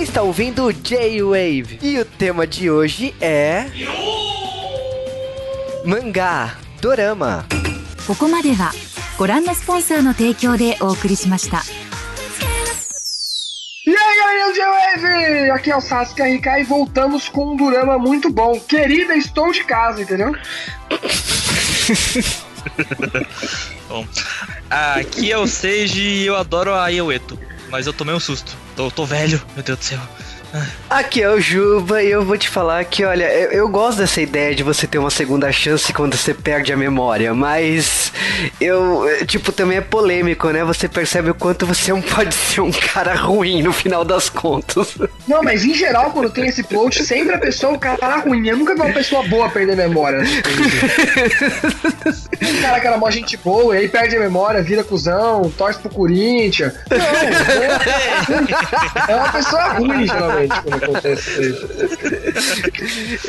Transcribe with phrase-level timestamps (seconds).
[0.00, 3.66] está ouvindo J-Wave e o tema de hoje é.
[5.84, 7.44] Mangá, Dorama.
[8.06, 8.72] ここまでは
[9.18, 11.62] ご覧のスポンサーの提供でお送りしました。
[13.86, 15.50] E aí, galerinha do G-Wave!
[15.50, 18.58] Aqui é o Sasuke RK e voltamos com um Durama muito bom.
[18.58, 20.34] Querida, estou de casa, entendeu?
[23.90, 24.06] Bom,
[24.70, 27.38] aqui é o Seiji e eu adoro a Ioeto,
[27.68, 28.56] mas eu tomei um susto.
[28.81, 29.99] Tô, tô velho, meu Deus do céu.
[30.89, 34.21] Aqui é o Juba e eu vou te falar que, olha, eu, eu gosto dessa
[34.21, 38.11] ideia de você ter uma segunda chance quando você perde a memória, mas
[38.59, 40.63] eu, tipo, também é polêmico, né?
[40.63, 44.97] Você percebe o quanto você não pode ser um cara ruim no final das contas.
[45.27, 48.47] Não, mas em geral, quando tem esse plot, sempre a pessoa é um cara ruim.
[48.47, 50.19] Eu nunca vi uma pessoa boa perder a memória.
[52.41, 55.79] Um cara que era mó gente boa, e aí perde a memória, vira cuzão, torce
[55.79, 56.73] pro Corinthians.
[56.89, 56.97] Não,
[59.07, 61.67] é, é uma pessoa ruim, geralmente, quando acontece isso.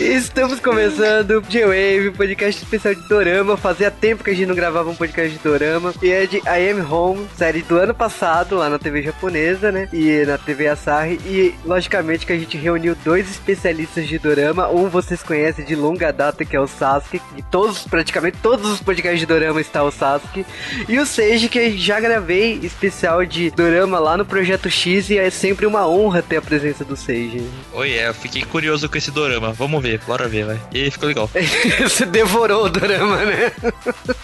[0.00, 3.56] Estamos começando o J-Wave, podcast especial de Dorama.
[3.56, 5.92] Fazia tempo que a gente não gravava um podcast de Dorama.
[6.02, 9.88] E é de I Am Home, série do ano passado, lá na TV japonesa, né?
[9.92, 11.20] E na TV Asahi.
[11.26, 14.68] E logicamente que a gente reuniu dois especialistas de Dorama.
[14.68, 17.20] Um vocês conhecem de longa data, que é o Sasuke.
[17.34, 20.46] De todos, praticamente todos os podcasts de Dorama está o Sasuke.
[20.88, 25.10] E o Seiji, que já gravei especial de Dorama lá no Projeto X.
[25.10, 27.42] E é sempre uma honra ter a presença do Seiji.
[27.72, 29.52] Oi, é, eu fiquei curioso com esse dorama.
[29.52, 30.60] Vamos ver, bora ver, vai.
[30.72, 31.28] E ficou legal.
[31.82, 33.52] Você devorou o Dorama, né?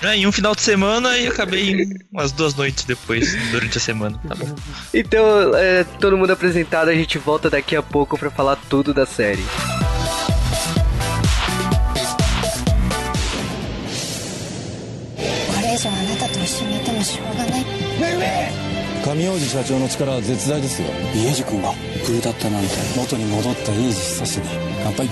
[0.02, 4.18] É, em um final de semana e acabei umas duas noites depois, durante a semana.
[4.26, 4.54] Tá bom.
[4.94, 9.04] Então, é, todo mundo apresentado, a gente volta daqui a pouco pra falar tudo da
[9.06, 9.44] série.
[19.08, 20.88] 上王子社長の力は絶大ですよ。
[21.14, 21.72] 家治君が
[22.06, 24.44] グーだったなんて元に戻ったいい久しに。
[24.84, 25.08] 乾杯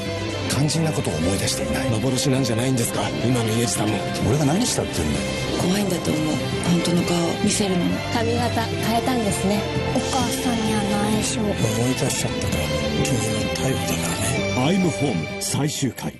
[0.51, 1.89] 肝心なことを思い出していない。
[1.91, 3.09] 幻なんじゃないんですか？
[3.25, 3.97] 今の家治さんも。
[4.29, 5.27] 俺が何したって言うんだよ。
[5.63, 6.25] 怖いんだと思う。
[6.69, 7.97] 本当の顔見せるのも。
[8.13, 9.63] 髪型変えたんですね。
[9.97, 10.83] お母さんには
[11.17, 12.53] 内緒思い出しちゃったか
[13.01, 14.69] 君は逮捕だからね。
[14.69, 16.13] アイムホーム最終回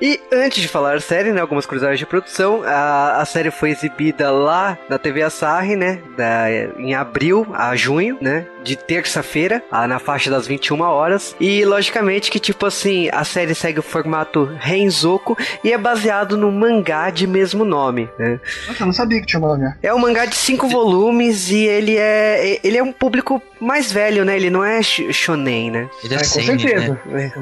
[0.00, 3.70] E antes de falar a série, né, algumas curiosidades de produção, a, a série foi
[3.70, 6.46] exibida lá na TV Asahi, né, da,
[6.78, 11.34] em abril a junho, né, de terça-feira, na faixa das 21 horas.
[11.40, 16.50] E logicamente que, tipo assim, a série segue o formato Renzoku e é baseado no
[16.52, 18.38] mangá de mesmo nome, né.
[18.66, 19.64] Nossa, eu não sabia que tinha nome.
[19.82, 24.24] É um mangá de cinco volumes e ele é ele é um público mais velho,
[24.24, 24.36] né?
[24.36, 25.88] Ele não é sh- shonen, né?
[26.04, 27.00] Ele é É, com seinen, certeza.
[27.06, 27.32] né?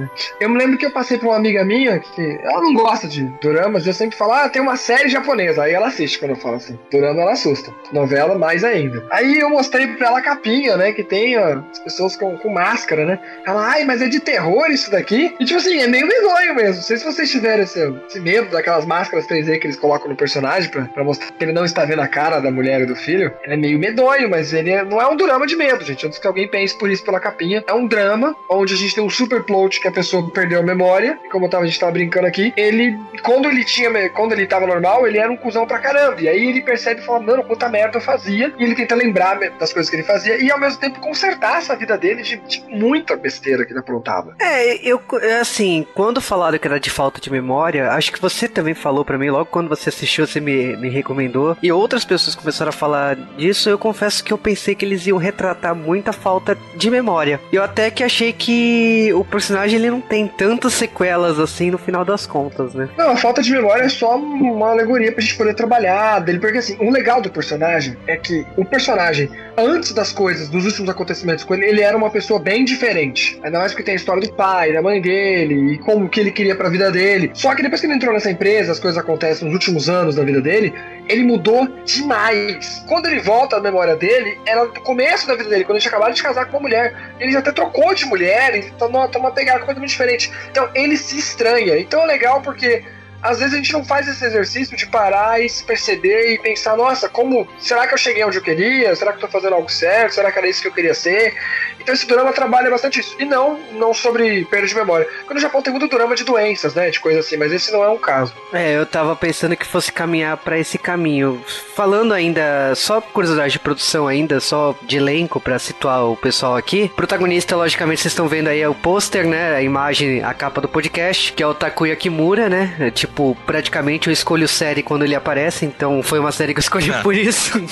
[0.41, 3.25] Eu me lembro que eu passei pra uma amiga minha que ela não gosta de
[3.43, 5.63] doramas, eu sempre falo, ah, tem uma série japonesa.
[5.65, 6.79] Aí ela assiste quando eu falo assim.
[6.91, 7.73] Dorama ela assusta.
[7.93, 9.05] Novela, mais ainda.
[9.11, 10.93] Aí eu mostrei pra ela a capinha, né?
[10.93, 13.19] Que tem ó, as pessoas com, com máscara, né?
[13.47, 15.35] Ela, ai, mas é de terror isso daqui?
[15.41, 16.77] E tipo assim, é meio medonho mesmo.
[16.77, 20.17] Não sei se vocês tiveram esse, esse medo daquelas máscaras 3D que eles colocam no
[20.17, 22.97] personagem pra, pra mostrar que ele não está vendo a cara da mulher e do
[22.97, 23.33] filho.
[23.45, 26.07] Ele é meio medonho, mas ele é- não é um drama de medo, gente.
[26.07, 27.65] Antes que alguém pense por isso pela capinha.
[27.67, 30.63] É um drama onde a gente tem um super plot que a pessoa perdeu a
[30.63, 31.19] memória.
[31.25, 34.67] E como tava, a gente tava brincando aqui, ele, quando ele tinha, quando ele tava
[34.67, 36.21] normal, ele era um cuzão pra caramba.
[36.21, 38.53] E aí ele percebe e fala, mano, quanta merda eu fazia.
[38.59, 41.75] E ele tenta lembrar das coisas que ele fazia e ao mesmo tempo consertar essa
[41.77, 44.35] vida dele de, de muita besteira que ele aprontava.
[44.41, 45.01] É, eu,
[45.41, 49.19] assim, quando falaram que era de falta de memória, acho que você também falou pra
[49.19, 53.17] mim, logo quando você assistiu, você me, me recomendou, e outras pessoas começaram a falar
[53.37, 57.41] disso, eu confesso que eu pensei que eles iam retratar muita falta de memória.
[57.53, 62.05] Eu até que achei que o personagem ele não tem tantas sequelas assim no final
[62.05, 62.89] das contas, né?
[62.97, 66.59] Não, a falta de memória é só uma alegoria pra gente poder trabalhar dele, porque
[66.59, 71.45] assim, o legal do personagem é que o personagem, antes das coisas, dos últimos acontecimentos
[71.45, 73.39] com ele, ele era uma pessoa bem diferente.
[73.43, 76.31] Ainda mais porque tem a história do pai, da mãe dele, e como que ele
[76.31, 77.31] queria pra vida dele.
[77.35, 80.25] Só que depois que ele entrou nessa empresa, as coisas acontecem nos últimos anos da
[80.25, 80.75] vida dele,
[81.09, 82.85] ele mudou demais.
[82.89, 85.91] Quando ele volta à memória dele, era do começo da vida dele, quando ele tinha
[85.91, 87.15] acabado de casar com uma mulher.
[87.19, 90.33] Ele até trocou de mulher, ele tá numa, tá numa pegada completamente diferente.
[90.51, 91.79] Então ele se estranha.
[91.79, 92.85] Então é legal porque
[93.27, 96.77] às vezes a gente não faz esse exercício de parar e se perceber e pensar,
[96.77, 98.95] nossa, como será que eu cheguei onde eu queria?
[98.95, 100.15] Será que eu tô fazendo algo certo?
[100.15, 101.35] Será que era isso que eu queria ser?
[101.81, 103.17] Então esse drama trabalha bastante isso.
[103.19, 105.07] E não, não sobre perda de memória.
[105.21, 106.91] Porque no Japão tem muito drama de doenças, né?
[106.91, 108.33] De coisa assim, mas esse não é um caso.
[108.53, 111.43] É, eu tava pensando que fosse caminhar pra esse caminho.
[111.75, 116.91] Falando ainda, só curiosidade de produção ainda, só de elenco pra situar o pessoal aqui.
[116.97, 119.55] Protagonista, logicamente, vocês estão vendo aí é o pôster, né?
[119.55, 122.75] A imagem, a capa do podcast, que é o Takuya Kimura, né?
[122.81, 126.59] É, Tipo, tipo, praticamente eu escolho série quando ele aparece, então foi uma série que
[126.59, 127.01] eu escolhi Ah.
[127.03, 127.59] por isso.
[127.59, 127.67] Não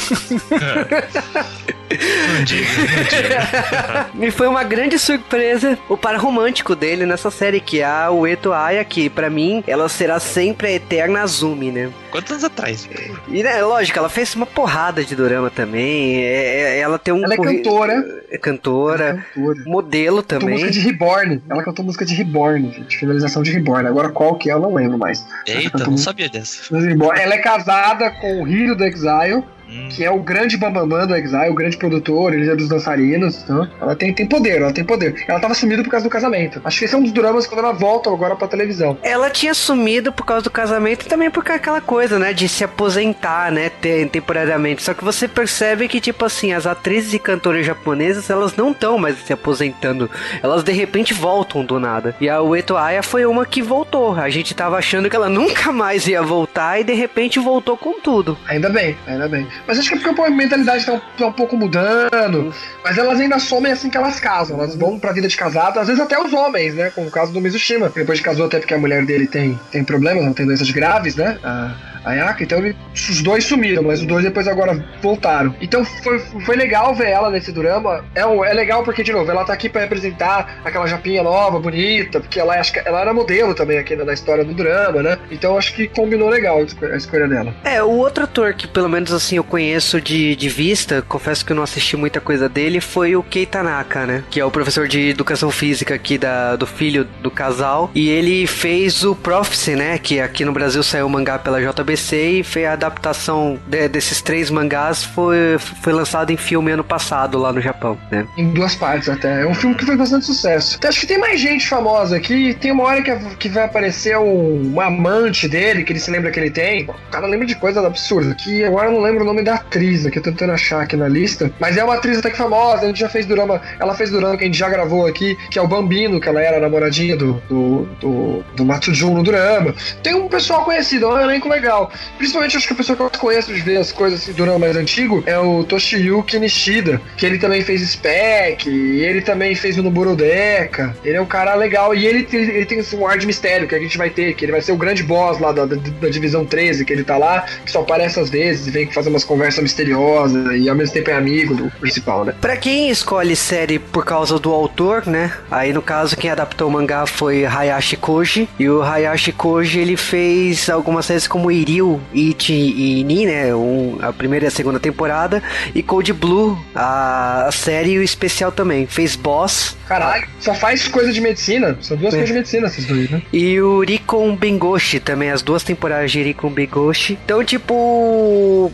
[2.45, 4.07] diga, não diga.
[4.27, 8.53] e foi uma grande surpresa o par romântico dele nessa série, que é a Ueto
[8.53, 11.91] Aya, que pra mim ela será sempre a eterna Azumi, né?
[12.11, 12.89] Quantos anos atrás?
[13.29, 16.25] E né, lógico, ela fez uma porrada de dorama também.
[16.25, 17.23] é- é- ela tem um.
[17.25, 18.23] Ela é curri- cantora.
[18.31, 19.05] é cantora.
[19.05, 19.63] Ela é cantora.
[19.67, 20.73] Modelo Cantou música também.
[20.73, 21.43] de Reborn.
[21.51, 22.97] Ela cantou música de Reborn, gente.
[22.99, 23.87] Finalização de Reborn.
[23.89, 25.25] Agora qual que é, eu não lembro mais.
[25.47, 26.63] Eita, não sabia dessa.
[26.71, 26.85] Mas.
[27.21, 29.89] Ela é casada com o Hiro do Exile, Hum.
[29.91, 33.43] que é o grande bambambam do Exile, o grande produtor, líder dos dançarinos.
[33.43, 35.25] Então, ela tem, tem poder, ela tem poder.
[35.27, 36.61] Ela tava sumida por causa do casamento.
[36.65, 38.97] Acho que esse é um dos dramas quando ela volta agora pra televisão.
[39.03, 42.33] Ela tinha sumido por causa do casamento e também por aquela coisa, né?
[42.33, 43.69] De se aposentar, né?
[43.71, 44.83] te- Temporariamente.
[44.83, 48.99] Só que você percebe que, tipo assim, as atrizes e cantoras japonesas, elas não estão
[48.99, 50.09] mais se aposentando.
[50.43, 52.15] Elas de repente voltam do nada.
[52.21, 54.15] E a Ueto Aya foi uma que voltou.
[54.15, 58.01] A gente tava achando que ela nunca mais ia voltar e de repente voltou com
[58.01, 58.37] tudo.
[58.49, 59.47] Ainda bem, ainda bem.
[59.67, 62.55] Mas acho que é porque a mentalidade tá um, tá um pouco mudando.
[62.83, 64.59] Mas elas ainda somem assim que elas casam.
[64.59, 66.91] Elas vão pra vida de casado, às vezes até os homens, né?
[66.91, 67.91] Como o caso do Mizushima.
[67.95, 71.17] Depois de casou até porque a mulher dele tem, tem problemas, não tem doenças graves,
[71.17, 71.39] né?
[71.43, 72.43] A, a Yaka.
[72.45, 75.55] Então ele- os dois sumiram, mas os dois depois agora voltaram.
[75.61, 78.05] Então foi, foi legal ver ela nesse drama.
[78.15, 81.59] É, um- é legal porque, de novo, ela tá aqui pra representar aquela japinha nova,
[81.59, 85.03] bonita, porque ela, acho que ela era modelo também aqui na, na história do drama,
[85.03, 85.19] né?
[85.31, 87.55] Então acho que combinou legal a esco- a escolha dela.
[87.65, 91.53] É, o outro ator que pelo menos assim eu conheço de, de vista, confesso que
[91.53, 94.25] eu não assisti muita coisa dele, foi o Kei Tanaka, né?
[94.31, 97.91] Que é o professor de educação física aqui da, do filho do casal.
[97.95, 99.99] E ele fez o Prophecy, né?
[99.99, 104.21] Que aqui no Brasil saiu o mangá pela JBC e fez a adaptação de- desses
[104.23, 108.27] três mangás, foi, foi lançado em filme ano passado lá no Japão, né?
[108.37, 109.43] Em duas partes até.
[109.43, 110.77] É um filme que fez bastante sucesso.
[110.79, 112.55] Então, acho que tem mais gente famosa aqui.
[112.55, 116.31] Tem uma hora que, que vai aparecer um, um amante dele, que ele se lembra
[116.31, 116.85] que ele tem.
[116.85, 118.35] O cara lembra de coisa absurda.
[118.35, 120.97] Que agora eu não lembro o nome da atriz, que eu tô tentando achar aqui
[120.97, 121.51] na lista.
[121.61, 122.83] Mas é uma atriz até que famosa.
[122.83, 123.61] A gente já fez Durama.
[123.79, 126.41] Ela fez Durama que a gente já gravou aqui, que é o Bambino, que ela
[126.41, 129.75] era namoradinha do, do, do, do Matsujun no Durama.
[130.03, 131.84] Tem um pessoal conhecido, é um elenco legal.
[132.17, 134.77] Principalmente acho que a pessoa que eu conheço de ver as coisas assim, Durama mais
[134.77, 140.15] antigo é o Toshiyuki Nishida, que ele também fez Spec, ele também fez o Noburo
[140.17, 140.97] Deka.
[141.05, 143.67] Ele é um cara legal e ele, tem- ele tem assim, um ar de mistério
[143.69, 145.77] que a gente vai ter, que ele vai ser o grande boss lá da, da,
[145.77, 149.11] da divisão 13, que ele tá lá, que só aparece às vezes e vem fazer
[149.11, 152.35] umas conversas misteriosas e ao mesmo tempo é amigo do principal, né?
[152.41, 155.33] Pra quem escolhe série por causa do autor, né?
[155.51, 158.49] Aí no caso quem adaptou o mangá foi Hayashi Koji.
[158.59, 163.55] E o Hayashi Koji ele fez algumas séries como Iryu, Ichi e Ni, né?
[163.55, 165.43] Um, a primeira e a segunda temporada.
[165.75, 168.87] E Code Blue, a, a série e o especial também.
[168.87, 169.77] Fez Boss.
[169.87, 171.77] Caralho, só faz coisa de medicina.
[171.81, 172.19] São duas É.
[172.19, 173.23] coisas de medicina esses dois, né?
[173.33, 177.19] E o Rikon Bengoshi também, as duas temporadas de Rikon Bengoshi.
[177.25, 178.71] Então, tipo.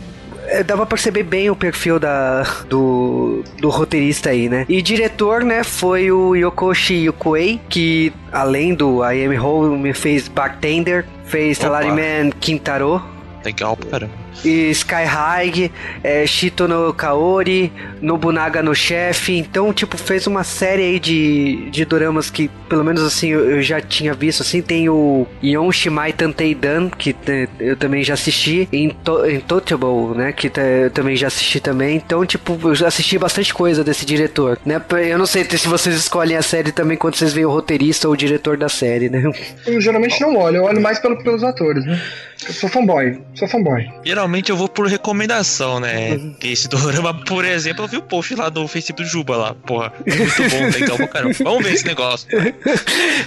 [0.51, 4.65] É, Dava pra perceber bem o perfil da, do, do roteirista aí, né?
[4.67, 11.05] E diretor, né, foi o Yokoshi Yukuei, que além do I Am Home fez Bartender,
[11.25, 11.67] fez Opa.
[11.67, 13.01] Salaryman Kintaro,
[13.43, 14.13] Legal pra caramba.
[14.43, 15.71] E Sky High,
[16.03, 17.71] é, Shito no Kaori,
[18.01, 19.37] Nobunaga no Chefe.
[19.37, 23.61] Então, tipo, fez uma série aí de, de doramas que, pelo menos assim, eu, eu
[23.61, 24.41] já tinha visto.
[24.41, 28.67] Assim, tem o Yon Shimai Tanteidan, que te- eu também já assisti.
[28.71, 30.31] Into- Intouchable, né?
[30.31, 30.47] Que
[30.83, 31.97] eu também já assisti também.
[31.97, 34.81] Então, tipo, eu já assisti bastante coisa desse diretor, né?
[35.09, 38.13] Eu não sei se vocês escolhem a série também quando vocês veem o roteirista ou
[38.13, 39.23] o diretor da série, né?
[39.67, 42.01] Eu geralmente não olho, eu olho mais pelo, pelos atores, né?
[42.47, 43.87] Eu sou fanboy, sou fanboy.
[44.03, 46.17] Geralmente eu vou por recomendação, né?
[46.39, 49.53] Que esse dorama, por exemplo, eu vi o post lá do Facebook do Juba lá.
[49.53, 51.35] Porra, é muito bom, legal pra caramba.
[51.43, 52.27] Vamos ver esse negócio.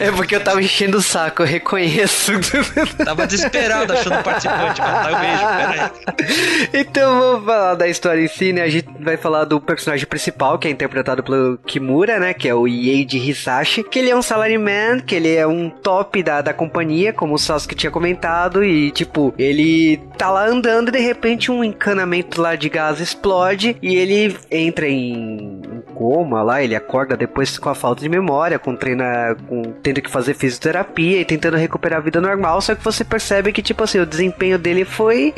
[0.01, 2.33] É porque eu tava enchendo o saco, eu reconheço.
[3.05, 6.71] Tava desesperado achando participante, mas tá, eu vejo, pera aí.
[6.73, 8.63] Então vamos falar da história em si, né?
[8.63, 12.35] A gente vai falar do personagem principal, que é interpretado pelo Kimura, né?
[12.35, 13.83] Que é o Yeiji Hisashi.
[13.83, 17.39] Que ele é um salaryman, que ele é um top da, da companhia, como o
[17.39, 18.65] Sasuke tinha comentado.
[18.65, 23.77] E, tipo, ele tá lá andando e de repente um encanamento lá de gás explode.
[23.83, 28.75] E ele entra em coma lá, ele acorda depois com a falta de memória, com
[28.75, 32.61] treina, com tendo que fazer fisioterapia e tentando recuperar a vida normal.
[32.61, 35.35] Só que você percebe que, tipo assim, o desempenho dele foi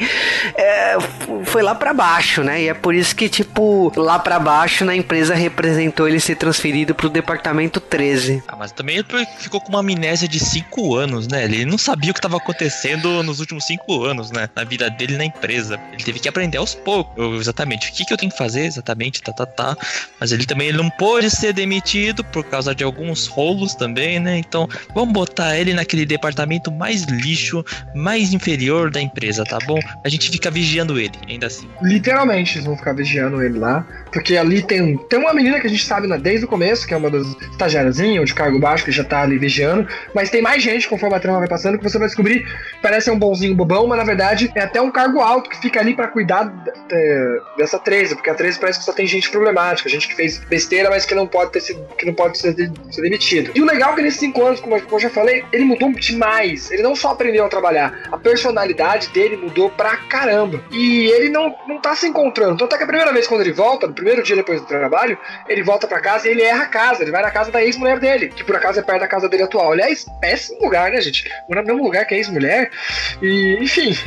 [0.56, 0.96] é,
[1.44, 2.62] foi lá pra baixo, né?
[2.62, 6.94] E é por isso que, tipo, lá pra baixo na empresa representou ele ser transferido
[6.94, 8.42] pro departamento 13.
[8.48, 9.04] Ah, mas também
[9.38, 11.44] ficou com uma amnésia de 5 anos, né?
[11.44, 14.48] Ele não sabia o que estava acontecendo nos últimos 5 anos, né?
[14.54, 15.78] Na vida dele na empresa.
[15.92, 17.90] Ele teve que aprender aos poucos, exatamente.
[17.90, 19.76] O que, que eu tenho que fazer exatamente, tá, tá, tá.
[20.20, 24.38] Mas ele ele também não pôde ser demitido por causa de alguns rolos também, né?
[24.38, 29.78] Então, vamos botar ele naquele departamento mais lixo, mais inferior da empresa, tá bom?
[30.04, 31.68] A gente fica vigiando ele, ainda assim.
[31.82, 33.86] Literalmente, eles vão ficar vigiando ele lá.
[34.12, 36.94] Porque ali tem, tem uma menina que a gente sabe né, desde o começo, que
[36.94, 39.86] é uma das estagiárias ou de cargo baixo, que já tá ali vigiando.
[40.14, 42.46] Mas tem mais gente conforme a trama vai passando que você vai descobrir.
[42.80, 45.94] Parece um bonzinho bobão, mas na verdade é até um cargo alto que fica ali
[45.94, 46.52] para cuidar
[46.90, 48.14] é, dessa 13.
[48.14, 51.14] Porque a 13 parece que só tem gente problemática, gente que fez besteira, mas que
[51.14, 53.52] não pode ter sido, que não pode ser, ser demitido.
[53.54, 56.70] E o legal é que nesses 5 anos, como eu já falei, ele mudou demais.
[56.70, 60.62] Ele não só aprendeu a trabalhar, a personalidade dele mudou pra caramba.
[60.70, 62.56] E ele não, não tá se encontrando.
[62.56, 65.18] Tanto é que a primeira vez quando ele volta, no primeiro dia depois do trabalho,
[65.48, 67.02] ele volta pra casa e ele erra a casa.
[67.02, 69.44] Ele vai na casa da ex-mulher dele, que por acaso é perto da casa dele
[69.44, 69.72] atual.
[69.72, 71.30] Aliás, péssimo lugar, né, gente?
[71.48, 72.70] Mora no mesmo lugar que a ex-mulher.
[73.22, 73.96] E, enfim.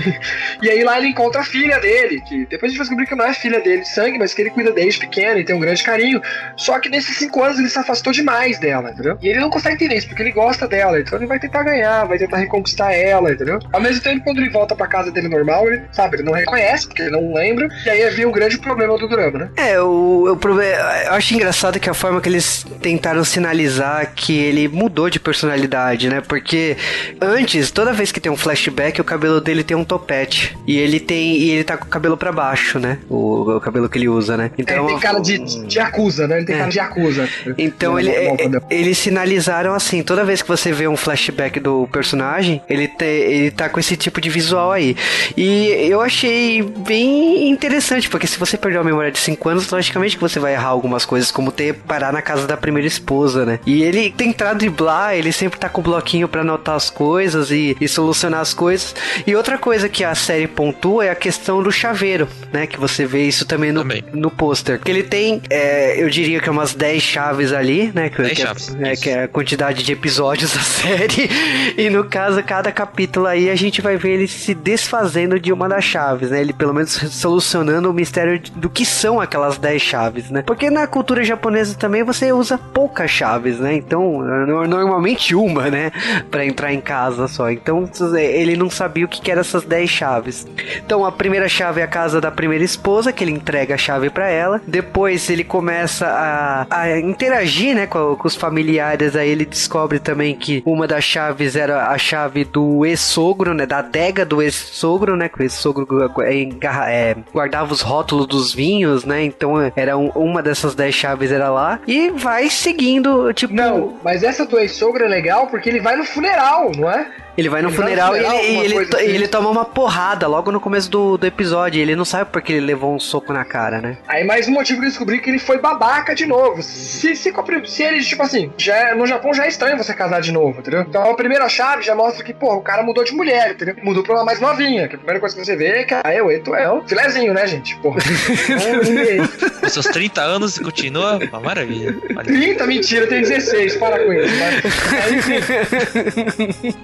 [0.61, 3.15] E aí lá ele encontra a filha dele, que depois a gente vai descobrir que
[3.15, 5.59] não é filha dele de sangue, mas que ele cuida desde pequeno e tem um
[5.59, 6.18] grande carinho.
[6.55, 9.17] Só que nesses cinco anos ele se afastou demais dela, entendeu?
[9.21, 10.99] E ele não consegue entender isso, porque ele gosta dela.
[10.99, 13.59] Então ele vai tentar ganhar, vai tentar reconquistar ela, entendeu?
[13.71, 16.87] Ao mesmo tempo, quando ele volta pra casa dele normal, ele, sabe, ele não reconhece,
[16.87, 17.67] porque ele não lembra.
[17.85, 19.49] E aí havia um grande problema do drama, né?
[19.57, 24.67] É, o, o, eu acho engraçado que a forma que eles tentaram sinalizar que ele
[24.67, 26.21] mudou de personalidade, né?
[26.21, 26.77] Porque
[27.21, 30.57] antes, toda vez que tem um flashback, o cabelo dele tem um topete.
[30.65, 31.37] E ele tem.
[31.37, 32.99] E ele tá com o cabelo para baixo, né?
[33.09, 34.51] O, o, cabelo que ele usa, né?
[34.57, 36.37] Então, é, ele tem cara de, de acusa, né?
[36.37, 36.59] Ele tem é.
[36.59, 37.29] cara de acusa.
[37.57, 38.35] Então ele, é,
[38.69, 43.51] eles sinalizaram assim, toda vez que você vê um flashback do personagem, ele, te, ele
[43.51, 44.95] tá com esse tipo de visual aí.
[45.35, 50.15] E eu achei bem interessante, porque se você perder a memória de 5 anos, logicamente
[50.15, 53.59] que você vai errar algumas coisas, como ter parar na casa da primeira esposa, né?
[53.65, 57.75] E ele tentar driblar, ele sempre tá com o bloquinho para anotar as coisas e,
[57.79, 58.95] e solucionar as coisas.
[59.25, 62.67] E outra coisa que a série pontua é a questão do chaveiro, né?
[62.67, 64.03] Que você vê isso também no, também.
[64.13, 64.79] no pôster.
[64.79, 68.09] Que ele tem, é, eu diria que é umas 10 chaves ali, né?
[68.09, 68.77] Que, 10 que, chaves.
[68.79, 71.29] É, que é a quantidade de episódios da série.
[71.77, 75.67] E no caso, cada capítulo aí a gente vai ver ele se desfazendo de uma
[75.67, 76.41] das chaves, né?
[76.41, 80.41] Ele pelo menos solucionando o mistério do que são aquelas 10 chaves, né?
[80.41, 83.75] Porque na cultura japonesa também você usa poucas chaves, né?
[83.75, 84.21] Então,
[84.67, 85.91] normalmente uma, né?
[86.29, 87.49] Pra entrar em casa só.
[87.49, 90.47] Então, ele não sabia o que eram essas 10 chaves.
[90.83, 94.09] Então, a primeira chave é a casa da primeira esposa, que ele entrega a chave
[94.09, 94.61] para ela.
[94.67, 97.87] Depois, ele começa a, a interagir, né?
[97.87, 99.15] Com, com, os familiares.
[99.15, 103.65] Aí ele descobre também que uma das chaves era a chave do ex-sogro, né?
[103.65, 105.29] Da adega do ex-sogro, né?
[105.29, 105.87] Que o ex-sogro
[106.21, 109.23] é, guardava os rótulos dos vinhos, né?
[109.23, 111.79] Então, era um, uma dessas 10 chaves era lá.
[111.87, 113.53] E vai seguindo, tipo.
[113.53, 117.07] Não, mas essa do ex-sogro é legal porque ele vai no funeral, não é?
[117.39, 119.05] Ele vai no ele funeral, vai no funeral e, ele, ele, assim.
[119.05, 121.81] ele, toma uma porrada logo no começo do, do episódio.
[121.81, 123.97] Ele não sabe porque ele levou um soco na cara, né?
[124.07, 126.61] Aí mais um motivo que eu descobri que ele foi babaca de novo.
[126.61, 127.33] Se, se,
[127.65, 130.81] se ele, tipo assim, já, no Japão já é estranho você casar de novo, entendeu?
[130.81, 133.75] Então a primeira chave já mostra que, pô, o cara mudou de mulher, entendeu?
[133.81, 134.87] Mudou pra uma mais novinha.
[134.87, 137.33] Que a primeira coisa que você vê é que aí o Eto é um filezinho,
[137.33, 137.77] né, gente?
[137.77, 137.99] Porra.
[139.65, 141.95] Os seus 30 anos e continua uma maravilha.
[142.23, 142.65] 30?
[142.65, 144.33] Mentira, tem 16, para com isso.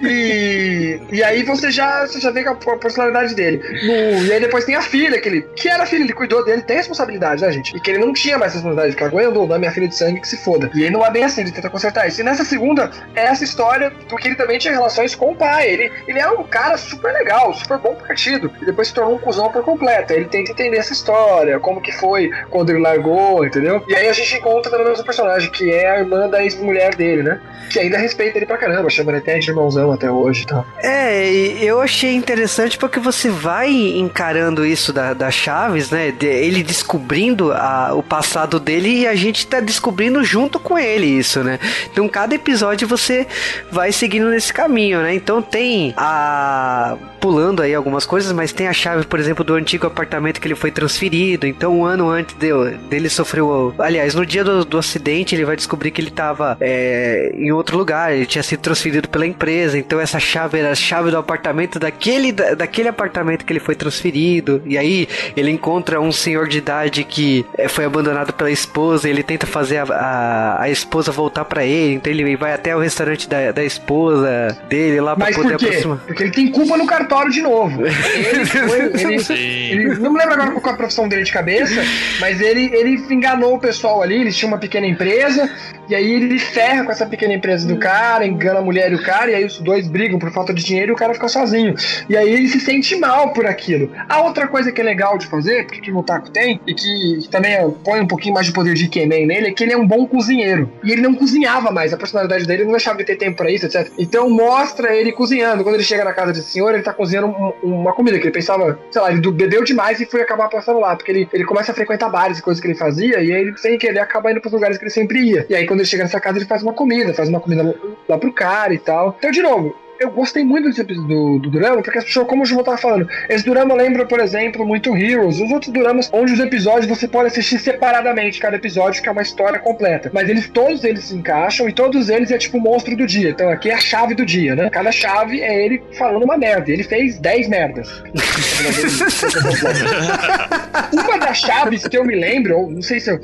[0.02, 3.58] e, e aí você já, você já vê a, a personalidade dele.
[3.58, 6.62] No, e aí depois tem a filha, que ele, que era filha, ele cuidou dele,
[6.62, 7.76] tem responsabilidade, né, gente?
[7.76, 10.20] E que ele não tinha mais responsabilidade, que aguentou, não é minha filha de sangue,
[10.20, 10.70] que se foda.
[10.74, 12.20] E aí não é bem assim, ele tenta consertar isso.
[12.20, 15.68] E nessa segunda, é essa história do que ele também tinha relações com o pai.
[15.68, 18.50] Ele, ele era um cara super legal, super bom partido.
[18.60, 20.12] E depois se tornou um cuzão por completo.
[20.12, 23.82] Ele tenta entender essa história, como que foi quando ele largou, entendeu?
[23.88, 27.22] E aí a gente encontra também outro personagem, que é a irmã da ex-mulher dele,
[27.22, 27.40] né?
[27.70, 30.66] Que ainda respeita ele pra caramba, chama ele até de irmãozão até hoje e tal.
[30.82, 31.28] É,
[31.60, 36.10] eu achei interessante porque você vai encarando isso da, da Chaves, né?
[36.10, 41.06] De, ele descobrindo a, o passado dele e a gente tá descobrindo junto com ele
[41.06, 41.58] isso, né?
[41.90, 43.26] Então cada episódio você
[43.70, 45.14] vai seguindo nesse caminho, né?
[45.14, 49.84] Então tem a pulando aí algumas coisas, mas tem a chave, por exemplo, do antigo
[49.84, 51.44] apartamento que ele foi transferido.
[51.44, 52.52] Então, um ano antes de,
[52.88, 53.74] dele sofreu.
[53.80, 57.76] Aliás, no dia do, do acidente, ele vai descobrir que ele estava é, em outro
[57.76, 58.14] lugar.
[58.14, 59.76] Ele tinha sido transferido pela empresa.
[59.76, 63.74] Então, essa chave era a chave do apartamento daquele, da, daquele apartamento que ele foi
[63.74, 64.62] transferido.
[64.64, 69.08] E aí, ele encontra um senhor de idade que é, foi abandonado pela esposa.
[69.08, 71.94] ele tenta fazer a, a, a esposa voltar para ele.
[71.94, 75.98] Então, ele vai até o restaurante da, da esposa dele lá para poder aproximar.
[76.06, 77.82] Porque ele tem culpa no cartão de novo.
[77.86, 79.24] Ele, foi, ele,
[79.70, 81.82] ele, não me lembro agora qual é a profissão dele de cabeça,
[82.20, 85.50] mas ele, ele enganou o pessoal ali, eles tinham uma pequena empresa,
[85.88, 89.02] e aí ele ferra com essa pequena empresa do cara, engana a mulher e o
[89.02, 91.74] cara, e aí os dois brigam por falta de dinheiro e o cara fica sozinho.
[92.08, 93.92] E aí ele se sente mal por aquilo.
[94.08, 97.70] A outra coisa que é legal de fazer, que o Otaku tem, e que também
[97.84, 100.06] põe um pouquinho mais de poder de Ikemen nele é que ele é um bom
[100.06, 100.70] cozinheiro.
[100.82, 103.66] E ele não cozinhava mais, a personalidade dele não deixava de ter tempo pra isso,
[103.66, 103.90] etc.
[103.98, 105.62] Então mostra ele cozinhando.
[105.62, 108.32] Quando ele chega na casa desse senhor, ele tá cozinhando um- uma comida que ele
[108.32, 110.96] pensava, sei lá, ele bebeu demais e foi acabar passando lá.
[110.96, 113.56] Porque ele, ele começa a frequentar bares e coisas que ele fazia, e aí ele,
[113.58, 115.46] sem querer, acaba indo pros lugares que ele sempre ia.
[115.48, 117.74] E aí quando ele chega nessa casa, ele faz uma comida, faz uma comida
[118.08, 119.14] lá pro cara e tal.
[119.18, 122.46] Então, de novo, eu gostei muito desse do, do Durama, porque as pessoas, como o
[122.46, 126.40] João tava falando, esse Durama lembra, por exemplo, muito Heroes, os outros Duramas, onde os
[126.40, 130.10] episódios você pode assistir separadamente, cada episódio, que é uma história completa.
[130.12, 133.30] Mas eles, todos eles se encaixam e todos eles é tipo o monstro do dia.
[133.30, 134.70] Então aqui é a chave do dia, né?
[134.70, 136.70] Cada chave é ele falando uma merda.
[136.70, 138.02] Ele fez 10 merdas.
[140.92, 143.20] uma das chaves que eu me lembro, ou não sei se eu,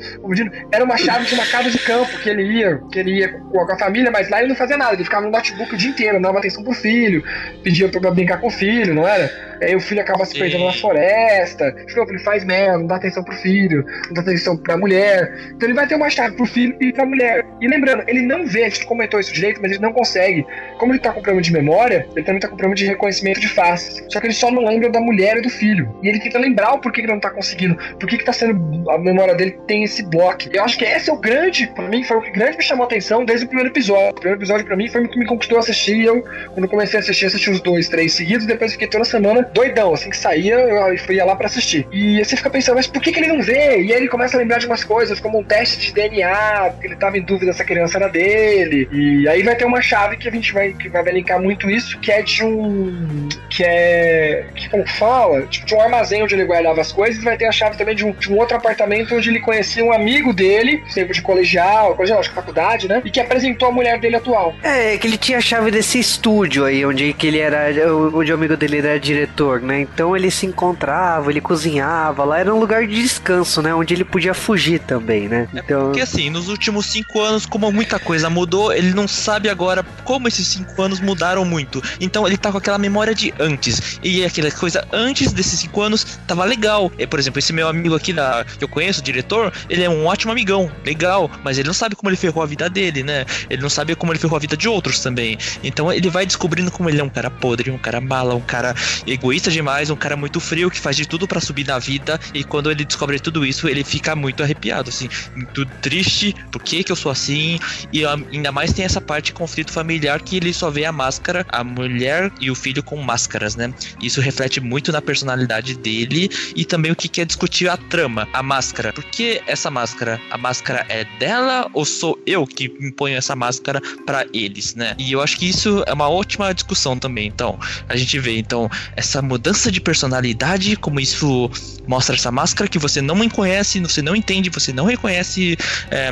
[0.71, 3.71] era uma chave de uma casa de campo que ele ia, que ele ia com
[3.71, 6.15] a família, mas lá ele não fazia nada, ele ficava no notebook o dia inteiro,
[6.15, 7.23] não dava atenção pro filho,
[7.63, 9.29] pedia pra brincar com o filho, não era?
[9.61, 13.23] Aí o filho acaba se perdendo na floresta, tipo, ele faz merda, não dá atenção
[13.23, 15.33] pro filho, não dá atenção pra mulher.
[15.51, 17.45] Então ele vai ter uma chave pro filho e pra mulher.
[17.61, 20.45] E lembrando, ele não vê, a gente comentou isso direito, mas ele não consegue.
[20.77, 23.47] Como ele tá com problema de memória, ele também tá com problema de reconhecimento de
[23.47, 24.03] faces.
[24.09, 25.95] Só que ele só não lembra da mulher e do filho.
[26.03, 28.33] E ele tenta lembrar o porquê que ele não tá conseguindo, por que que tá
[28.33, 28.89] sendo.
[28.89, 30.43] A memória dele tem esse bloco.
[30.51, 32.83] Eu acho que esse é o grande, pra mim, foi o que grande me chamou
[32.83, 34.11] a atenção desde o primeiro episódio.
[34.11, 35.97] O primeiro episódio pra mim foi o que me conquistou a assistir.
[35.97, 39.41] E eu, quando comecei a assistir, assisti os dois, três seguidos, depois fiquei toda semana
[39.53, 39.93] doidão.
[39.93, 41.87] Assim que saía, eu ia lá pra assistir.
[41.91, 43.81] E você fica pensando, mas por que, que ele não vê?
[43.81, 46.87] E aí ele começa a lembrar de umas coisas, como um teste de DNA, porque
[46.87, 48.87] ele tava em dúvida se a criança era dele.
[48.91, 51.99] E aí vai ter uma chave que a gente vai, que vai linkar muito isso,
[51.99, 53.27] que é de um.
[53.49, 54.45] que é.
[54.55, 55.41] que como fala?
[55.47, 57.95] Tipo, de um armazém onde ele guardava as coisas, e vai ter a chave também
[57.95, 61.95] de um, de um outro apartamento onde ele conhecia um amigo dele, tempo de colegial,
[61.95, 63.01] colegial, acho que faculdade, né?
[63.03, 64.53] E que apresentou a mulher dele atual.
[64.61, 67.69] É, que ele tinha a chave desse estúdio aí, onde que ele era,
[68.13, 69.81] onde o amigo dele era diretor, né?
[69.81, 73.73] Então ele se encontrava, ele cozinhava, lá era um lugar de descanso, né?
[73.73, 75.47] Onde ele podia fugir também, né?
[75.53, 79.83] Então, Porque assim, nos últimos cinco anos, como muita coisa mudou, ele não sabe agora
[80.03, 81.81] como esses cinco anos mudaram muito.
[81.99, 83.99] Então ele tá com aquela memória de antes.
[84.03, 86.91] E aquela coisa antes desses cinco anos tava legal.
[86.97, 89.89] E, por exemplo, esse meu amigo aqui da, que eu conheço, o diretor, ele é
[89.89, 91.29] um ótimo amigão, legal.
[91.43, 93.25] Mas ele não sabe como ele ferrou a vida dele, né?
[93.49, 95.37] Ele não sabe como ele ferrou a vida de outros também.
[95.63, 98.73] Então ele vai descobrindo como ele é um cara podre, um cara mala, um cara
[99.05, 102.19] egoísta demais, um cara muito frio que faz de tudo pra subir na vida.
[102.33, 106.35] E quando ele descobre tudo isso, ele fica muito arrepiado, assim, muito triste.
[106.51, 107.59] Por que que eu sou assim?
[107.91, 111.45] E ainda mais tem essa parte de conflito familiar que ele só vê a máscara,
[111.49, 113.71] a mulher e o filho com máscaras, né?
[114.01, 118.41] Isso reflete muito na personalidade dele e também o que quer discutir a trama, a
[118.41, 118.91] máscara.
[118.91, 120.19] Por que essa máscara?
[120.31, 124.95] A máscara é dela ou sou eu que imponho essa máscara pra eles, né?
[124.97, 127.27] E eu acho que isso é uma ótima discussão também.
[127.27, 131.51] Então, a gente vê então essa mudança de personalidade, como isso
[131.87, 135.57] mostra essa máscara que você não conhece, você não entende, você não reconhece
[135.91, 136.09] é,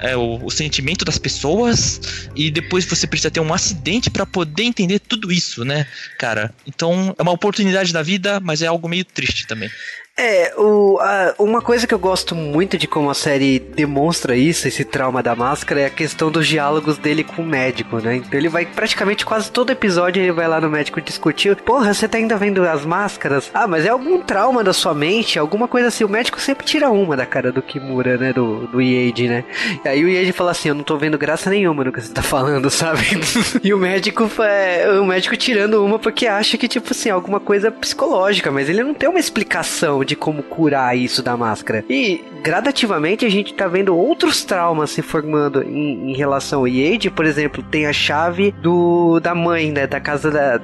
[0.00, 2.00] é, o, o sentimento das pessoas
[2.34, 5.86] e depois você precisa ter um acidente pra poder entender tudo isso, né,
[6.18, 6.52] cara?
[6.66, 9.70] Então é uma oportunidade da vida, mas é algo meio triste também.
[10.18, 14.66] É, o, a- uma coisa que eu gosto muito de como a série demonstra isso,
[14.66, 18.16] esse trauma da máscara, é a questão dos diálogos dele com o médico, né?
[18.16, 21.54] Então ele vai praticamente quase todo episódio ele vai lá no médico discutir.
[21.56, 23.50] Porra, você tá ainda vendo as máscaras?
[23.52, 26.02] Ah, mas é algum trauma da sua mente, alguma coisa assim.
[26.02, 28.32] O médico sempre tira uma da cara do Kimura, né?
[28.32, 29.44] Do, do Ieide, né?
[29.84, 32.10] E aí o Ieide fala assim: Eu não tô vendo graça nenhuma no que você
[32.14, 33.02] tá falando, sabe?
[33.62, 37.70] e o médico, é, o médico tirando uma porque acha que, tipo assim, alguma coisa
[37.70, 41.84] psicológica, mas ele não tem uma explicação de como curar isso da máscara.
[41.90, 47.10] E gradativamente a gente tá vendo outros traumas se formando em, em relação ao Yade,
[47.10, 50.58] por exemplo, tem a chave do da mãe, né, da casa da,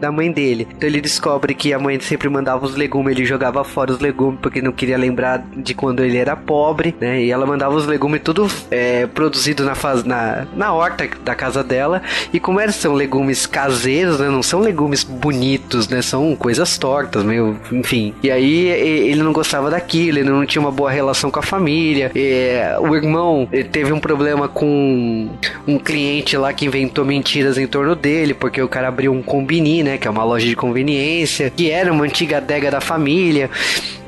[0.00, 0.66] da- mãe dele.
[0.74, 4.38] Então ele descobre que a mãe sempre mandava os legumes, ele jogava fora os legumes
[4.40, 7.22] porque não queria lembrar de quando ele era pobre, né?
[7.22, 11.62] E ela mandava os legumes tudo é, produzido na, faz, na na horta da casa
[11.62, 12.00] dela.
[12.32, 16.00] E como eram são legumes caseiros, né, não são legumes bonitos, né?
[16.00, 18.14] São coisas tortas, meio, enfim.
[18.22, 22.10] E aí ele não gostava daquilo, ele não tinha uma boa relação com a família.
[22.14, 25.28] É, o irmão teve um problema com
[25.66, 29.82] um cliente lá que inventou mentiras em torno dele, porque o cara abriu um combini,
[29.82, 29.98] né?
[29.98, 33.50] Que é uma loja de conveniência, que era uma antiga adega da família.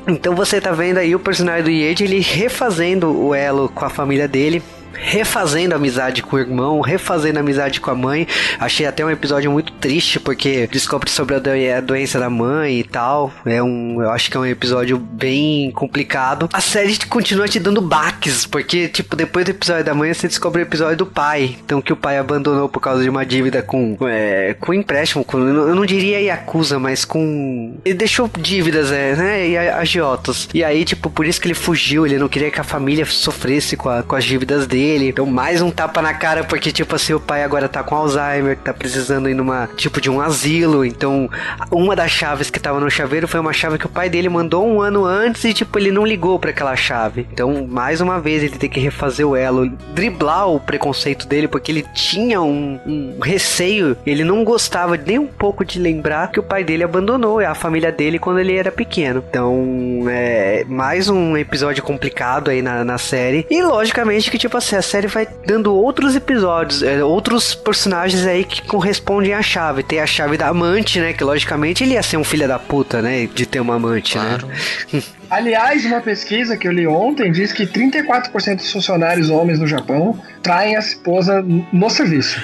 [0.07, 3.89] Então você tá vendo aí o personagem do Yade, ele refazendo o elo com a
[3.89, 4.61] família dele.
[4.93, 8.27] Refazendo amizade com o irmão, refazendo amizade com a mãe.
[8.59, 12.79] Achei até um episódio muito triste, porque descobre sobre a, do a doença da mãe
[12.79, 13.31] e tal.
[13.45, 16.49] É um, eu acho que é um episódio bem complicado.
[16.53, 20.61] A série continua te dando baques, porque, tipo, depois do episódio da mãe, você descobre
[20.61, 21.57] o episódio do pai.
[21.63, 25.37] Então, que o pai abandonou por causa de uma dívida com, é, com empréstimo, com,
[25.37, 27.77] eu não diria Yakuza, mas com.
[27.85, 29.49] Ele deixou dívidas, é, né?
[29.49, 30.49] E agiotas.
[30.53, 33.77] E aí, tipo, por isso que ele fugiu, ele não queria que a família sofresse
[33.77, 34.78] com, a, com as dívidas dele.
[34.79, 38.57] Então, mais um tapa na cara, porque, tipo assim, o pai agora tá com Alzheimer,
[38.57, 40.85] tá precisando ir numa, tipo, de um asilo.
[40.85, 41.29] Então,
[41.69, 44.65] uma das chaves que tava no chaveiro foi uma chave que o pai dele mandou
[44.65, 47.27] um ano antes e, tipo, ele não ligou para aquela chave.
[47.31, 51.71] Então, mais uma vez, ele tem que refazer o elo, driblar o preconceito dele, porque
[51.71, 56.43] ele tinha um, um receio, ele não gostava nem um pouco de lembrar que o
[56.43, 59.23] pai dele abandonou a família dele quando ele era pequeno.
[59.29, 63.45] Então, é mais um episódio complicado aí na, na série.
[63.49, 68.43] E, logicamente, que, tipo assim, a série vai dando outros episódios, é, outros personagens aí
[68.43, 69.83] que correspondem à chave.
[69.83, 71.13] Tem a chave da amante, né?
[71.13, 73.27] Que, logicamente, ele ia ser um filho da puta, né?
[73.33, 74.37] De ter uma amante, né?
[74.39, 74.47] claro.
[74.93, 75.01] né?
[75.29, 80.19] Aliás, uma pesquisa que eu li ontem diz que 34% dos funcionários homens no Japão
[80.41, 82.41] traem a esposa no serviço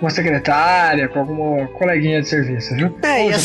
[0.00, 2.96] uma secretária, com alguma coleguinha de serviço, viu?
[3.02, 3.36] É, e a,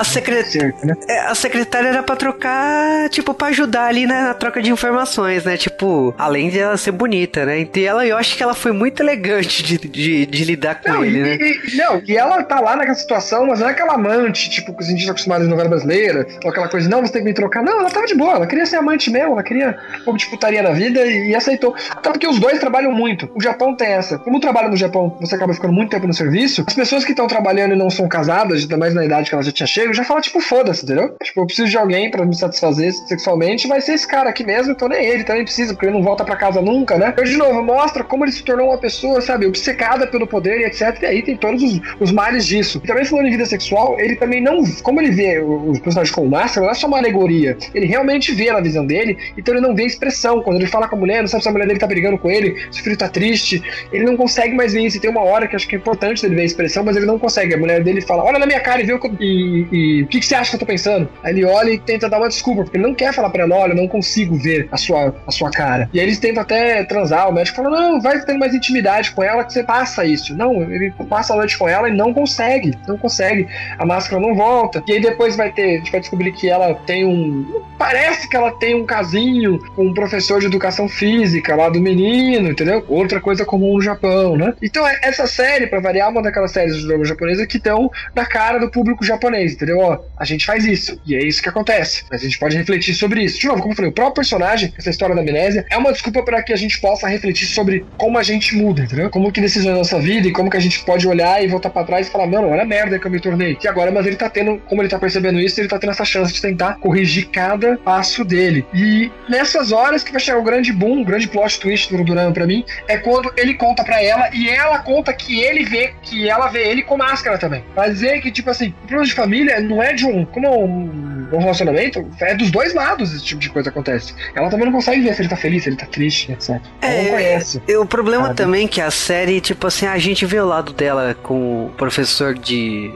[0.00, 0.94] a, secretária, né?
[1.08, 5.44] é, a secretária era pra trocar, tipo, pra ajudar ali na, na, troca de informações,
[5.44, 5.56] né?
[5.56, 7.66] Tipo, além de ela ser bonita, né?
[7.74, 11.04] E ela, eu acho que ela foi muito elegante de, de, de lidar com não,
[11.04, 11.38] ele, e, né?
[11.40, 14.82] E, não, e ela tá lá naquela situação, mas não é aquela amante, tipo, que
[14.82, 17.34] a gente tá acostumado em novela brasileira, ou aquela coisa, não, você tem que me
[17.34, 17.62] trocar.
[17.62, 20.26] Não, ela tava de boa, ela queria ser amante mesmo, ela queria um pouco de
[20.26, 21.74] putaria na vida e, e aceitou.
[21.90, 23.30] Até porque os dois trabalham muito.
[23.34, 24.18] O Japão tem essa.
[24.18, 27.26] Como trabalha no Japão, você acaba ficando muito tempo no serviço, as pessoas que estão
[27.26, 30.04] trabalhando e não são casadas, ainda mais na idade que ela já tinha chego, já
[30.04, 31.14] fala, tipo, foda-se, entendeu?
[31.22, 34.72] Tipo, eu preciso de alguém para me satisfazer sexualmente, vai ser esse cara aqui mesmo,
[34.72, 37.14] então nem ele também precisa, porque ele não volta para casa nunca, né?
[37.16, 40.64] Eu, de novo, mostra como ele se tornou uma pessoa, sabe, obcecada pelo poder e
[40.64, 41.02] etc.
[41.02, 42.80] E aí tem todos os, os males disso.
[42.82, 44.62] E também falando em vida sexual, ele também não.
[44.82, 47.56] Como ele vê os personagens como máscara, não é só uma alegoria.
[47.74, 50.42] Ele realmente vê na visão dele, então ele não vê expressão.
[50.42, 52.30] Quando ele fala com a mulher, não sabe se a mulher dele tá brigando com
[52.30, 54.96] ele, se o filho tá triste, ele não consegue mais ver isso.
[54.96, 57.06] E tem uma hora que acho que importante ele ver a expressão expressão, mas ele
[57.06, 57.54] não consegue.
[57.54, 60.06] A mulher dele fala: Olha na minha cara e vê o que, e, e, o
[60.06, 61.08] que, que você acha que eu tô pensando.
[61.22, 63.54] Aí ele olha e tenta dar uma desculpa, porque ele não quer falar pra ela:
[63.54, 65.88] Olha, eu não consigo ver a sua, a sua cara.
[65.92, 67.28] E aí eles tentam até transar.
[67.28, 70.34] O médico fala: Não, vai tendo mais intimidade com ela que você passa isso.
[70.36, 72.76] Não, ele passa a noite com ela e não consegue.
[72.86, 73.46] Não consegue.
[73.78, 74.82] A máscara não volta.
[74.86, 77.62] E aí depois vai ter, a gente vai descobrir que ela tem um.
[77.78, 82.50] Parece que ela tem um casinho com um professor de educação física lá do menino,
[82.50, 82.84] entendeu?
[82.88, 84.54] Outra coisa comum no Japão, né?
[84.62, 88.24] Então, essa série, pra variar, é uma daquelas séries de drama japonesa que estão na
[88.24, 89.78] cara do público japonês, entendeu?
[89.78, 92.04] Ó, a gente faz isso, e é isso que acontece.
[92.10, 93.40] A gente pode refletir sobre isso.
[93.40, 96.22] De novo, como eu falei, o próprio personagem, essa história da amnésia, é uma desculpa
[96.22, 99.10] para que a gente possa refletir sobre como a gente muda, entendeu?
[99.10, 101.70] Como que decisões da nossa vida e como que a gente pode olhar e voltar
[101.70, 103.58] para trás e falar, mano, olha a merda que eu me tornei.
[103.62, 106.04] E agora, mas ele tá tendo, como ele tá percebendo isso, ele tá tendo essa
[106.04, 108.66] chance de tentar corrigir cada passo dele.
[108.74, 112.32] E nessas horas que vai chegar o grande boom, o grande plot twist do Durama
[112.32, 116.28] para mim, é quando ele conta para ela e ela conta que ele vê, que
[116.28, 117.64] ela vê ele com máscara também.
[117.74, 120.24] Pra dizer que, tipo assim, o problema de família não é de um.
[120.24, 124.14] Como é um, um relacionamento, é dos dois lados esse tipo de coisa acontece.
[124.34, 126.60] Ela também não consegue ver se ele tá feliz, se ele tá triste, etc.
[126.80, 127.62] Ela é, não conhece.
[127.76, 128.36] o problema sabe?
[128.36, 131.70] também é que a série, tipo assim, a gente vê o lado dela com o
[131.70, 132.92] professor de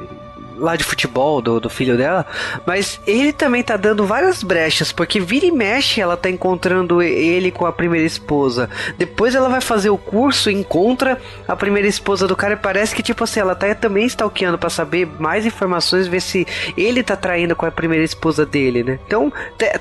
[0.59, 2.27] lá de futebol do, do filho dela,
[2.64, 7.51] mas ele também tá dando várias brechas, porque vira e mexe ela tá encontrando ele
[7.51, 8.69] com a primeira esposa.
[8.99, 13.03] Depois ela vai fazer o curso, encontra a primeira esposa do cara e parece que,
[13.03, 17.55] tipo assim, ela tá também stalkeando para saber mais informações, ver se ele tá traindo
[17.55, 18.99] com a primeira esposa dele, né?
[19.07, 19.33] Então,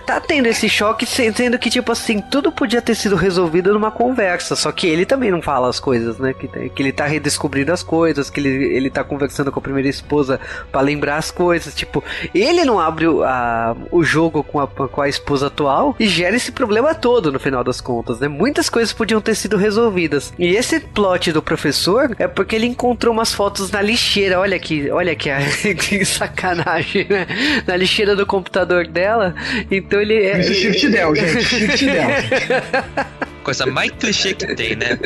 [0.05, 4.55] tá tendo esse choque, sendo que, tipo assim, tudo podia ter sido resolvido numa conversa,
[4.55, 6.33] só que ele também não fala as coisas, né?
[6.33, 9.89] Que, que ele tá redescobrindo as coisas, que ele, ele tá conversando com a primeira
[9.89, 10.39] esposa
[10.71, 11.73] para lembrar as coisas.
[11.73, 16.07] Tipo, ele não abre o, a, o jogo com a, com a esposa atual e
[16.07, 18.27] gera esse problema todo no final das contas, né?
[18.27, 20.33] Muitas coisas podiam ter sido resolvidas.
[20.37, 24.39] E esse plot do professor é porque ele encontrou umas fotos na lixeira.
[24.39, 25.29] Olha aqui, olha aqui,
[25.75, 27.27] que sacanagem, né?
[27.65, 29.35] Na lixeira do computador dela.
[29.69, 30.39] Então ele é.
[30.39, 31.43] Isso é shift del, gente.
[31.43, 33.25] Shift del.
[33.45, 34.97] coisa mais clichê que tem, né?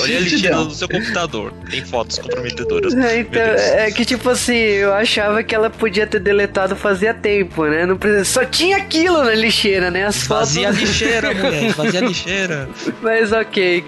[0.00, 1.52] Olha a lixeira do seu computador.
[1.70, 2.94] Tem fotos comprometedoras.
[2.94, 7.66] É, então, é que tipo assim, eu achava que ela podia ter deletado fazia tempo,
[7.66, 7.84] né?
[7.84, 10.06] Não precisa, só tinha aquilo na lixeira, né?
[10.06, 10.80] As fazia fotos...
[10.80, 11.72] lixeira, mulher.
[11.74, 12.68] Fazia lixeira.
[13.02, 13.84] Mas ok,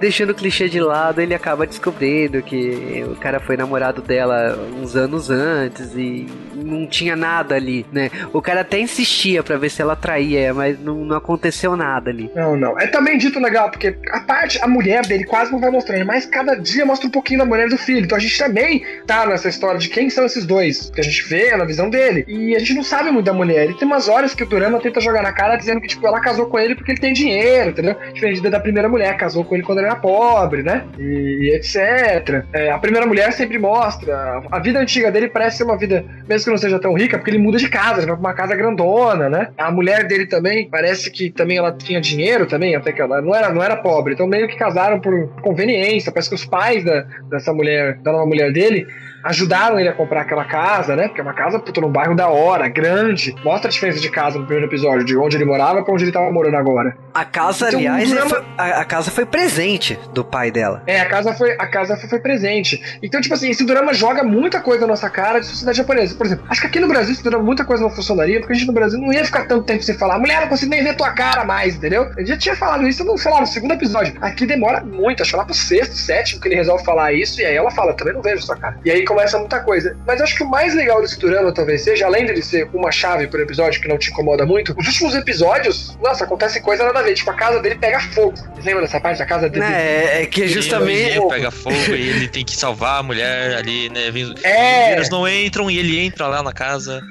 [0.00, 4.96] deixando o clichê de lado, ele acaba descobrindo que o cara foi namorado dela uns
[4.96, 8.10] anos antes e não tinha nada ali, né?
[8.32, 12.30] O cara até insistia para ver se ela traía, mas não, não aconteceu nada ali.
[12.34, 12.78] Não, não.
[12.78, 16.26] É também dito legal, porque a parte, a mulher dele quase não vai mostrando, mas
[16.26, 18.04] cada dia mostra um pouquinho da mulher do filho.
[18.04, 21.22] Então a gente também tá nessa história de quem são esses dois, que a gente
[21.28, 22.24] vê na visão dele.
[22.28, 23.70] E a gente não sabe muito da mulher.
[23.70, 26.20] E tem umas horas que o Durama tenta jogar na cara dizendo que, tipo, ela
[26.20, 27.96] casou com ele porque ele tem dinheiro, entendeu?
[28.12, 30.84] Diferente da primeira mulher, casou com ele quando ele era pobre, né?
[30.98, 32.44] E, e etc.
[32.52, 34.42] É, a primeira mulher sempre mostra.
[34.50, 37.30] A vida antiga dele parece ser uma vida, mesmo que não seja tão rica, porque
[37.30, 39.48] ele muda de casa, ele vai pra uma casa grandona, né?
[39.56, 43.34] A mulher dele também parece que também ela tinha dinheiro também, até que ela não
[43.34, 44.14] era, não era pobre.
[44.14, 46.12] Então meio que casaram por conveniência.
[46.12, 48.86] Parece que os pais da, dessa mulher, da nova mulher dele,
[49.24, 51.08] ajudaram ele a comprar aquela casa, né?
[51.08, 53.34] Porque é uma casa, puta, num bairro da hora, grande.
[53.44, 56.12] Mostra a diferença de casa no primeiro episódio, de onde ele morava pra onde ele
[56.12, 56.96] tava morando agora.
[57.14, 60.82] A casa, Então, aliás, drama- foi- a, a casa foi presente do pai dela.
[60.86, 62.98] É, a casa foi, a casa foi, foi presente.
[63.02, 66.14] Então, tipo assim, esse drama joga muita coisa na nossa cara de sociedade japonesa.
[66.14, 68.56] Por exemplo, acho que aqui no Brasil esse drama muita coisa não funcionaria, porque a
[68.56, 70.94] gente no Brasil não ia ficar tanto tempo sem falar, mulher, não consigo nem ver
[70.96, 72.10] tua cara mais, entendeu?
[72.16, 74.14] Eu já tinha falado isso, sei lá, no segundo episódio.
[74.20, 77.44] Aqui demora muito, acho que lá pro sexto, sétimo que ele resolve falar isso, e
[77.44, 78.78] aí ela fala, também não vejo sua cara.
[78.84, 79.96] E aí começa muita coisa.
[80.06, 83.26] Mas acho que o mais legal desse drama talvez seja, além dele ser uma chave
[83.26, 87.02] por episódio que não te incomoda muito, os últimos episódios, nossa, acontece coisa nada a
[87.02, 87.14] ver.
[87.14, 88.36] Tipo, a casa dele pega fogo.
[88.36, 89.64] Vocês lembram dessa parte da casa dele?
[89.64, 91.16] É, é que justamente.
[91.16, 94.10] Ele pega fogo e ele tem que salvar a mulher ali, né?
[94.10, 94.92] Vem- É.
[94.92, 97.02] Eles não entram e ele entra lá na casa.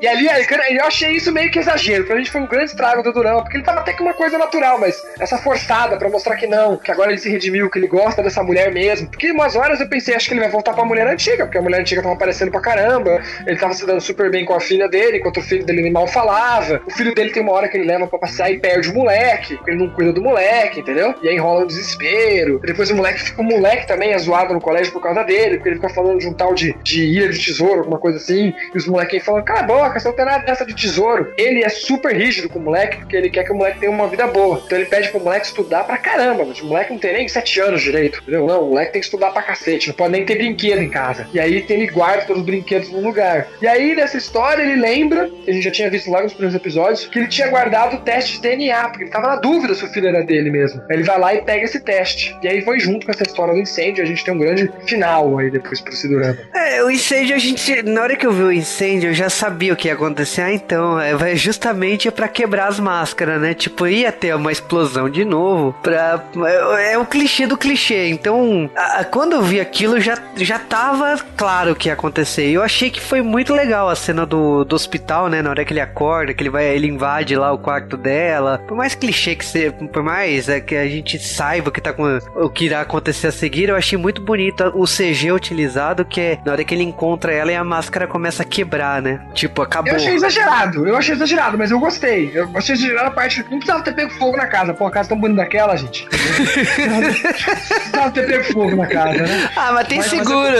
[0.00, 2.04] E ali, cara, eu achei isso meio que exagero.
[2.04, 4.38] Pra gente foi um grande estrago do Durão, porque ele tava até que uma coisa
[4.38, 7.86] natural, mas essa forçada pra mostrar que não, que agora ele se redimiu, que ele
[7.86, 9.08] gosta dessa mulher mesmo.
[9.08, 11.62] Porque umas horas eu pensei, acho que ele vai voltar pra mulher antiga, porque a
[11.62, 14.88] mulher antiga tava aparecendo pra caramba, ele tava se dando super bem com a filha
[14.88, 16.80] dele, enquanto o filho dele mal falava.
[16.86, 19.58] O filho dele tem uma hora que ele leva pra passear e perde o moleque,
[19.66, 21.14] ele não cuida do moleque, entendeu?
[21.22, 22.58] E aí rola um desespero.
[22.60, 25.68] Depois o moleque fica, o moleque também é zoado no colégio por causa dele, porque
[25.68, 28.78] ele fica falando de um tal de, de ilha de tesouro, alguma coisa assim, e
[28.78, 31.32] os molequinhos falam, cala a você não tem nada dessa de tesouro.
[31.36, 34.08] Ele é super rígido com o moleque, porque ele quer que o moleque tenha uma
[34.08, 34.62] vida boa.
[34.64, 37.60] Então ele pede pro moleque estudar pra caramba, mas o moleque não tem nem 7
[37.60, 38.46] anos direito, entendeu?
[38.46, 41.26] Não, o moleque tem que estudar pra cacete, não pode nem ter brinquedo em casa.
[41.32, 43.48] E aí ele guarda todos os brinquedos no lugar.
[43.60, 47.06] E aí, nessa história, ele lembra, a gente já tinha visto logo nos primeiros episódios,
[47.06, 49.88] que ele tinha guardado o teste de DNA, porque ele tava na dúvida se o
[49.88, 50.80] filho era dele mesmo.
[50.90, 52.36] Aí ele vai lá e pega esse teste.
[52.42, 55.38] E aí foi junto com essa história do incêndio, a gente tem um grande final
[55.38, 56.38] aí depois pro Sidorama.
[56.54, 57.82] É, o incêndio, a gente.
[57.82, 60.42] Na hora que eu vi o incêndio, eu já sabia o que ia acontecer.
[60.42, 63.54] Ah, então, é, vai justamente pra quebrar as máscaras, né?
[63.54, 65.74] Tipo, ia ter uma explosão de novo.
[65.82, 66.22] Pra,
[66.78, 68.08] é, é o clichê do clichê.
[68.08, 72.50] Então, a- a- quando eu vi aquilo, já, já tava claro o que ia acontecer.
[72.50, 75.42] Eu achei que foi muito legal a cena do, do hospital, né?
[75.42, 78.58] Na hora que ele acorda, que ele vai, ele invade lá o quarto dela.
[78.66, 82.18] Por mais clichê que seja, por mais é, que a gente saiba que tá com,
[82.36, 86.38] o que irá acontecer a seguir, eu achei muito bonito o CG utilizado, que é
[86.44, 89.20] na hora que ele encontra ela e a máscara começa a quebrar, né?
[89.34, 89.90] Tipo, acabou.
[89.90, 92.30] Eu achei exagerado, eu achei exagerado, mas eu gostei.
[92.34, 93.40] Eu achei exagerado a parte.
[93.50, 94.74] Não precisava ter pego fogo na casa.
[94.74, 96.06] Pô, a casa tão bonita daquela, gente.
[96.88, 97.00] Não
[97.70, 99.50] precisava ter pego fogo na casa, né?
[99.56, 100.56] Ah, mas tem Mas- mas seguro.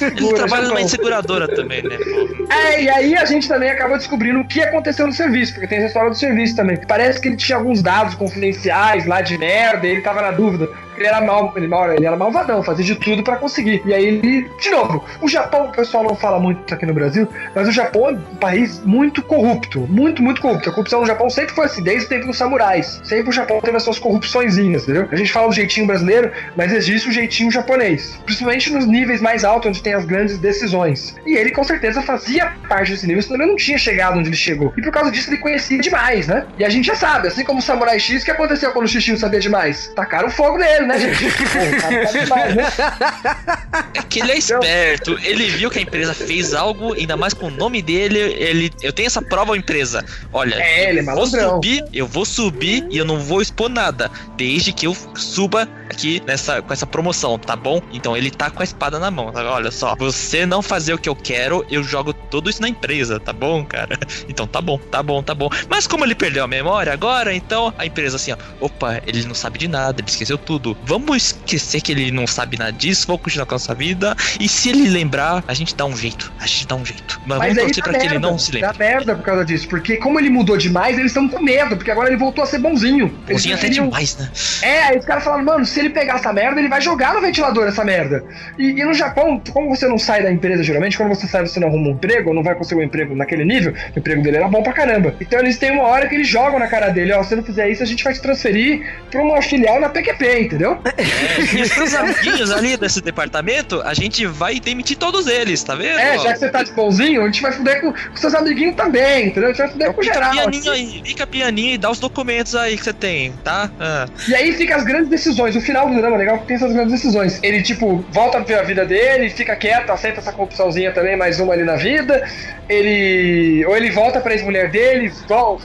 [0.00, 1.96] Ele trabalha numa inseguradora também, né?
[1.96, 2.52] pô?
[2.52, 5.78] É, e aí a gente também acaba descobrindo o que aconteceu no serviço, porque tem
[5.78, 6.78] essa história do serviço também.
[6.86, 10.68] Parece que ele tinha alguns dados confidenciais lá de merda, e ele tava na dúvida.
[10.98, 13.80] Ele era mal, ele, mal- ele era malvadão, fazia de tudo pra conseguir.
[13.86, 17.28] E aí ele, de novo, o Japão, o pessoal não fala muito aqui no Brasil,
[17.54, 20.68] mas o Japão é um país muito corrupto, muito, muito corrupto.
[20.68, 23.00] A corrupção no Japão sempre foi assim, desde o tempo dos samurais.
[23.04, 25.08] Sempre o Japão teve as suas corrupçõezinhas, entendeu?
[25.10, 28.18] A gente fala o jeitinho brasileiro, mas existe o jeitinho japonês.
[28.24, 31.14] Principalmente nos níveis mais altos, onde tem as grandes decisões.
[31.24, 34.36] E ele com certeza fazia parte desse nível, senão ele não tinha chegado onde ele
[34.36, 34.72] chegou.
[34.76, 36.44] E por causa disso ele conhecia demais, né?
[36.58, 38.88] E a gente já sabe, assim como o Samurai X, o que aconteceu quando o
[38.88, 39.92] Xixinho sabia demais?
[39.94, 40.96] Tacaram fogo nele, né?
[43.94, 47.46] É que ele é esperto, ele viu que a empresa fez algo, ainda mais com
[47.46, 48.70] o nome dele, ele.
[48.82, 50.04] Eu tenho essa prova empresa.
[50.32, 53.68] Olha, É, ele é eu vou subir, eu vou subir e eu não vou expor
[53.68, 54.10] nada.
[54.36, 57.80] Desde que eu suba aqui nessa, com essa promoção, tá bom?
[57.92, 59.32] Então ele tá com a espada na mão.
[59.34, 63.18] Olha só, você não fazer o que eu quero, eu jogo tudo isso na empresa,
[63.18, 63.98] tá bom, cara?
[64.28, 65.48] Então tá bom, tá bom, tá bom.
[65.68, 69.34] Mas como ele perdeu a memória agora, então a empresa assim, ó, opa, ele não
[69.34, 70.76] sabe de nada, ele esqueceu tudo.
[70.84, 74.16] Vamos esquecer que ele não sabe nada disso, vamos continuar com a nossa vida.
[74.40, 76.32] E se ele lembrar, a gente dá um jeito.
[76.40, 77.20] A gente dá um jeito.
[77.26, 78.68] Mas, Mas vamos torcer pra que ele merda, não se lembre.
[78.68, 81.90] Dá merda por causa disso, porque como ele mudou demais, eles estão com medo, porque
[81.90, 83.08] agora ele voltou a ser bonzinho.
[83.28, 84.30] Bonzinho até demais, né?
[84.62, 87.20] É, aí os caras falaram, mano, se ele pegar essa merda, ele vai jogar no
[87.20, 88.24] ventilador essa merda.
[88.58, 91.60] E, e no Japão, como você não sai da empresa, geralmente, quando você sai, você
[91.60, 94.38] não arruma um emprego, ou não vai conseguir um emprego naquele nível, o emprego dele
[94.38, 95.14] era bom pra caramba.
[95.20, 97.68] Então eles têm uma hora que eles jogam na cara dele, ó, se não fizer
[97.70, 100.67] isso, a gente vai te transferir pra uma filial na PQP, entendeu?
[100.72, 101.58] Entendeu?
[101.58, 105.98] E os seus amiguinhos ali desse departamento, a gente vai demitir todos eles, tá vendo?
[105.98, 108.76] É, já que você tá de bonzinho, a gente vai fuder com, com seus amiguinhos
[108.76, 109.50] também, entendeu?
[109.50, 110.30] A gente vai fuder com geral.
[110.32, 113.70] pianinho aí, fica pianinho e dá os documentos aí que você tem, tá?
[113.78, 114.06] Ah.
[114.28, 115.56] E aí fica as grandes decisões.
[115.56, 117.38] O final do drama é legal porque tem essas grandes decisões.
[117.42, 121.40] Ele, tipo, volta a ver a vida dele, fica quieto, aceita essa corrupçãozinha também, mais
[121.40, 122.26] uma ali na vida.
[122.68, 123.64] Ele.
[123.66, 125.12] Ou ele volta pra ex-mulher dele,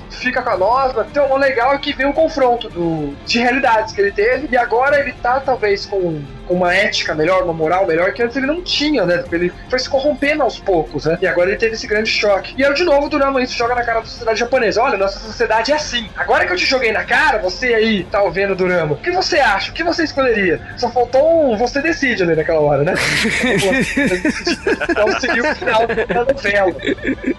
[0.10, 1.08] fica com a nova.
[1.10, 4.48] Então, o legal é que vem um confronto do, de realidades que ele teve.
[4.52, 8.36] E agora ele tá, talvez, com com uma ética melhor, uma moral melhor, que antes
[8.36, 9.24] ele não tinha, né?
[9.32, 11.18] Ele foi se corrompendo aos poucos, né?
[11.22, 12.54] E agora ele teve esse grande choque.
[12.58, 14.82] E aí, de novo, o Durama isso joga na cara da sociedade japonesa.
[14.82, 16.10] Olha, nossa sociedade é assim.
[16.16, 19.12] Agora que eu te joguei na cara, você aí tá ouvindo o Durama, o que
[19.12, 19.72] você acha?
[19.72, 20.62] O que você escolheria?
[20.78, 22.94] Só faltou um você decide ali naquela hora, né?
[24.90, 26.76] então seguiu o final da novela.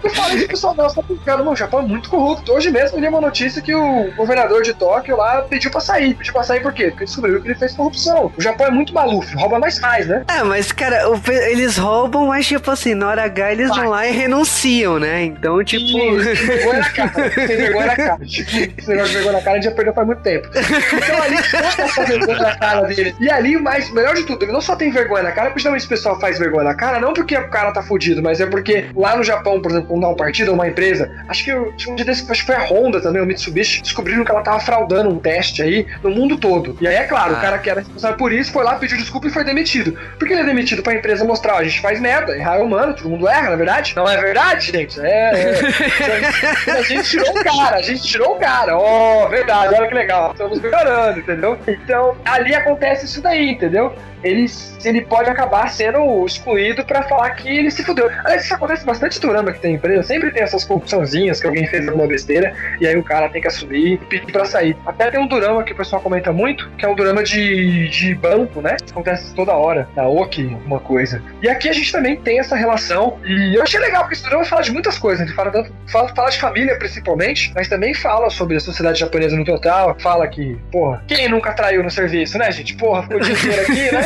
[0.03, 2.53] Eu falei que o pessoal nossa, cara, no Japão é muito corrupto.
[2.53, 6.15] Hoje mesmo eu li uma notícia que o governador de Tóquio lá pediu pra sair.
[6.15, 6.89] Pediu pra sair por quê?
[6.89, 8.31] Porque descobriu que ele fez corrupção.
[8.37, 10.23] O Japão é muito maluf, rouba mais faz, né?
[10.29, 14.07] É, mas, cara, o eles roubam, mas, tipo assim, na hora H eles vão lá
[14.07, 15.23] e renunciam, né?
[15.23, 15.85] Então, tipo.
[15.85, 17.29] Tem vergonha na cara.
[17.29, 18.17] Tem vergonha na cara.
[18.23, 20.47] Esse negócio de vergonha na cara a gente já perdeu faz muito tempo.
[20.55, 23.15] Então ali toda essa vergonha na cara dele.
[23.19, 25.81] E ali, mas melhor de tudo, ele não só tem vergonha na cara, porque geralmente
[25.81, 28.85] esse pessoal faz vergonha na cara, não porque o cara tá fudido, mas é porque
[28.95, 31.95] lá no Japão, por exemplo, quando dá um partido uma empresa, acho que eu- um
[31.95, 35.09] dia desse, acho que foi a Honda também, o Mitsubishi, descobriram que ela tava fraudando
[35.09, 36.77] um teste aí no mundo todo.
[36.79, 37.41] E aí, é claro, o Ah.
[37.41, 39.97] cara que era responsável por isso foi lá, pediu desculpa e foi demitido.
[40.17, 42.93] Por que ele é demitido pra empresa mostrar, a gente faz merda, errar é humano,
[42.93, 43.95] todo mundo erra, na verdade?
[43.95, 44.99] Não é verdade, gente?
[44.99, 45.31] É,
[46.67, 46.71] é.
[46.71, 48.77] a gente tirou o cara, a gente tirou o cara.
[48.77, 50.31] Ó, verdade, olha que legal.
[50.31, 51.57] Estamos melhorando, entendeu?
[51.67, 53.93] Então, ali acontece isso daí, entendeu?
[54.25, 54.45] Ele,
[54.83, 58.09] ele pode acabar sendo excluído pra falar que ele se fudeu.
[58.23, 60.03] Aliás, isso acontece bastante durante que tem empresa.
[60.03, 63.47] Sempre tem essas corrupçãozinhas que alguém fez alguma besteira e aí o cara tem que
[63.47, 64.75] assumir e pedir pra sair.
[64.85, 68.15] Até tem um drama que o pessoal comenta muito, que é um drama de, de
[68.15, 68.77] banco, né?
[68.89, 71.21] Acontece toda hora, da Oki, alguma coisa.
[71.41, 73.19] E aqui a gente também tem essa relação.
[73.25, 75.25] E eu achei legal, porque esse drama fala de muitas coisas.
[75.25, 79.35] Ele fala, tanto- fala, fala de família, principalmente, mas também fala sobre a sociedade japonesa
[79.35, 79.95] no total.
[79.99, 82.75] Fala que, porra, quem nunca traiu no serviço, né, gente?
[82.75, 84.03] Porra, ficou inteiro aqui, né?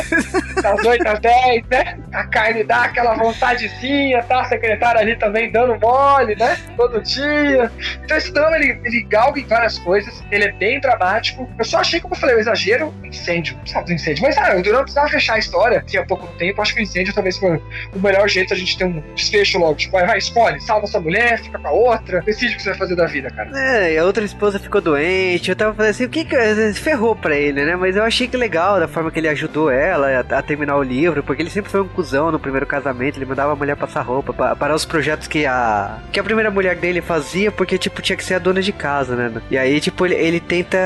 [0.62, 1.98] Das 8 às 10, né?
[2.12, 4.40] A carne dá aquela vontadezinha, tá?
[4.40, 6.58] A secretária ali também dando mole, né?
[6.76, 7.70] Todo dia.
[8.04, 10.22] Então esse drama, ele, ele galga em várias coisas.
[10.30, 11.48] Ele é bem dramático.
[11.58, 13.56] Eu só achei, como eu falei, o exagero, incêndio.
[13.58, 14.22] Precisava do incêndio.
[14.22, 15.82] Mas, ah, o Durama precisava fechar a história.
[15.86, 16.60] Tinha pouco tempo.
[16.60, 17.56] Acho que o incêndio talvez foi
[17.94, 19.74] o melhor jeito de a gente ter um desfecho logo.
[19.76, 20.60] Tipo, vai, vai, escolhe.
[20.60, 22.20] Salva essa mulher, fica com a outra.
[22.22, 23.50] Decide o que você vai fazer da vida, cara.
[23.54, 25.50] É, e a outra esposa ficou doente.
[25.50, 27.76] Eu tava falando assim, o que que ferrou pra ele, né?
[27.76, 30.82] Mas eu achei que legal da forma que ele ajudou ela a, a terminar o
[30.82, 33.16] livro, porque ele sempre foi um cuzão no primeiro casamento.
[33.18, 36.50] Ele mandava a mulher passar roupa pa- para os projetos que a que a primeira
[36.50, 39.32] mulher dele fazia, porque tipo tinha que ser a dona de casa, né?
[39.50, 40.78] E aí tipo ele, ele tenta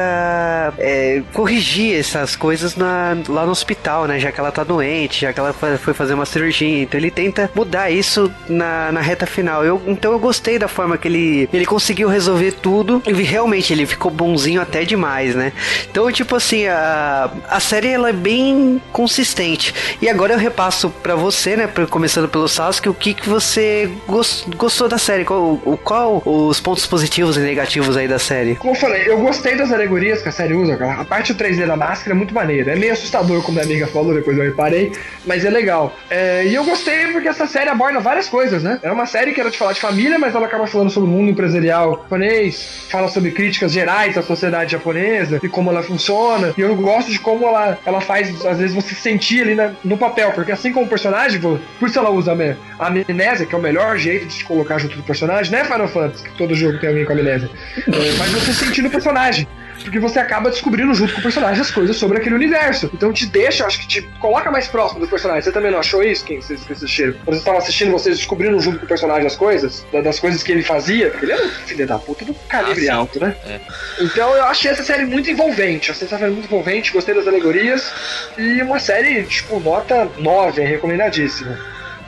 [0.79, 4.19] é, corrigir essas coisas na- lá no hospital, né?
[4.19, 7.51] Já que ela tá doente, já que ela foi fazer uma cirurgia, então ele tenta
[7.55, 9.65] mudar isso na, na reta final.
[9.65, 13.87] Eu, então eu gostei da forma que ele, ele conseguiu resolver tudo e realmente ele
[13.87, 15.53] ficou bonzinho até demais, né?
[15.91, 19.75] Então, tipo assim, a, a série ela é bem consistente.
[20.01, 21.69] E agora eu repasso pra você, né?
[21.91, 25.25] Começando pelo Sasuke, o que, que você gos- gostou da série?
[25.25, 28.55] Qual, qual os pontos positivos e negativos aí da série?
[28.55, 31.01] Como eu falei, eu gostei das alegorias que a série usa, cara.
[31.01, 32.73] A parte do 3D da máscara é muito maneira.
[32.73, 34.93] É meio assustador, como a minha amiga falou, depois eu reparei,
[35.27, 35.93] mas é legal.
[36.09, 38.79] É, e eu gostei porque essa série aborda várias coisas, né?
[38.81, 41.13] É uma série que era de falar de família, mas ela acaba falando sobre o
[41.13, 46.55] mundo empresarial japonês, fala sobre críticas gerais da sociedade japonesa e como ela funciona.
[46.57, 49.73] E eu gosto de como ela, ela faz, às vezes, você se sentir ali na-
[49.85, 52.33] no papel, porque assim como o personagem, por isso ela usa
[52.79, 55.89] a amnésia, que é o melhor jeito de se colocar junto do personagem, né, Final
[55.89, 56.25] Fantasy?
[56.25, 57.51] Que todo jogo tem alguém com amnésia.
[57.79, 59.47] É, faz você sentir no personagem.
[59.83, 62.91] Porque você acaba descobrindo junto com o personagem as coisas sobre aquele universo.
[62.95, 65.43] Então te deixa, acho que te coloca mais próximo do personagem.
[65.43, 67.13] Você também não achou isso, quem vocês que assistiram?
[67.13, 70.43] Quando vocês estavam assistindo, vocês descobrindo junto com o personagem as coisas, da- das coisas
[70.43, 73.35] que ele fazia, porque ele era um filho da puta do calibre Ah, alto, né?
[73.47, 73.61] É.
[74.01, 75.91] Então eu achei essa série muito envolvente.
[75.91, 77.93] Achei essa série muito envolvente, gostei das alegorias.
[78.39, 81.59] E uma série, tipo, nota 9, é recomendadíssima.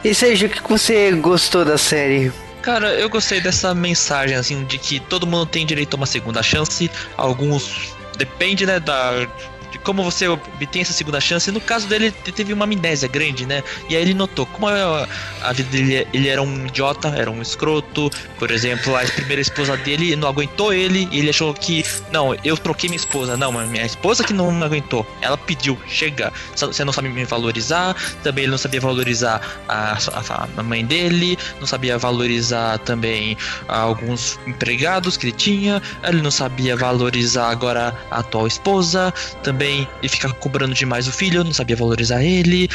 [0.04, 2.30] E seja, o que você gostou da série?
[2.66, 6.42] Cara, eu gostei dessa mensagem, assim, de que todo mundo tem direito a uma segunda
[6.42, 6.90] chance.
[7.16, 7.94] Alguns.
[8.18, 9.28] Depende, né, da.
[9.76, 11.50] De como você obtém essa segunda chance.
[11.52, 13.62] No caso dele, ele teve uma amnésia grande, né?
[13.90, 15.06] E aí ele notou como a,
[15.42, 16.06] a vida dele.
[16.14, 18.10] Ele era um idiota, era um escroto.
[18.38, 21.08] Por exemplo, a primeira esposa dele não aguentou ele.
[21.12, 21.84] E ele achou que.
[22.10, 23.36] Não, eu troquei minha esposa.
[23.36, 25.06] Não, minha esposa que não aguentou.
[25.20, 26.32] Ela pediu, chega.
[26.54, 27.94] Você não sabe me valorizar.
[28.22, 31.38] Também ele não sabia valorizar a, a- a mãe dele.
[31.60, 33.36] Não sabia valorizar também
[33.68, 35.82] alguns empregados que ele tinha.
[36.02, 39.12] Ele não sabia valorizar agora a atual esposa.
[39.42, 42.68] Também ele fica cobrando demais o filho, não sabia valorizar ele.